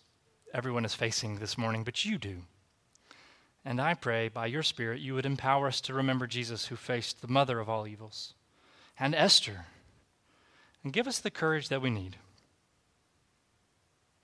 everyone 0.53 0.85
is 0.85 0.95
facing 0.95 1.39
this 1.39 1.57
morning, 1.57 1.85
but 1.85 2.05
you 2.05 2.19
do. 2.19 2.43
And 3.65 3.81
I 3.81 3.95
pray 3.95 4.29
by 4.29 4.47
your 4.47 4.63
Spirit 4.63 5.01
you 5.01 5.15
would 5.15 5.27
empower 5.27 5.67
us 5.67 5.81
to 5.83 5.95
remember 5.95 6.27
Jesus 6.27 6.67
who 6.67 6.77
faced 6.77 7.21
the 7.21 7.29
mother 7.29 7.61
of 7.61 7.69
all 7.69 7.87
evils 7.87 8.35
and 8.99 9.15
Esther 9.15 9.67
and 10.87 10.93
give 10.93 11.09
us 11.09 11.19
the 11.19 11.33
courage 11.33 11.69
that 11.69 11.83
we 11.83 11.91
need. 11.91 12.15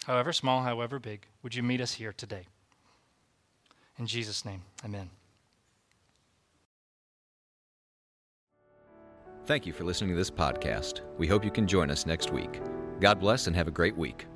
however 0.04 0.32
small, 0.32 0.62
however 0.62 1.00
big, 1.00 1.26
would 1.42 1.56
you 1.56 1.62
meet 1.62 1.80
us 1.80 1.94
here 1.94 2.12
today? 2.12 2.46
In 3.98 4.06
Jesus' 4.06 4.44
name, 4.44 4.62
amen. 4.84 5.10
Thank 9.44 9.66
you 9.66 9.72
for 9.72 9.82
listening 9.82 10.10
to 10.10 10.16
this 10.16 10.30
podcast. 10.30 11.00
We 11.18 11.26
hope 11.26 11.44
you 11.44 11.50
can 11.50 11.66
join 11.66 11.90
us 11.90 12.06
next 12.06 12.32
week. 12.32 12.60
God 13.00 13.18
bless 13.18 13.48
and 13.48 13.56
have 13.56 13.66
a 13.66 13.72
great 13.72 13.96
week. 13.96 14.26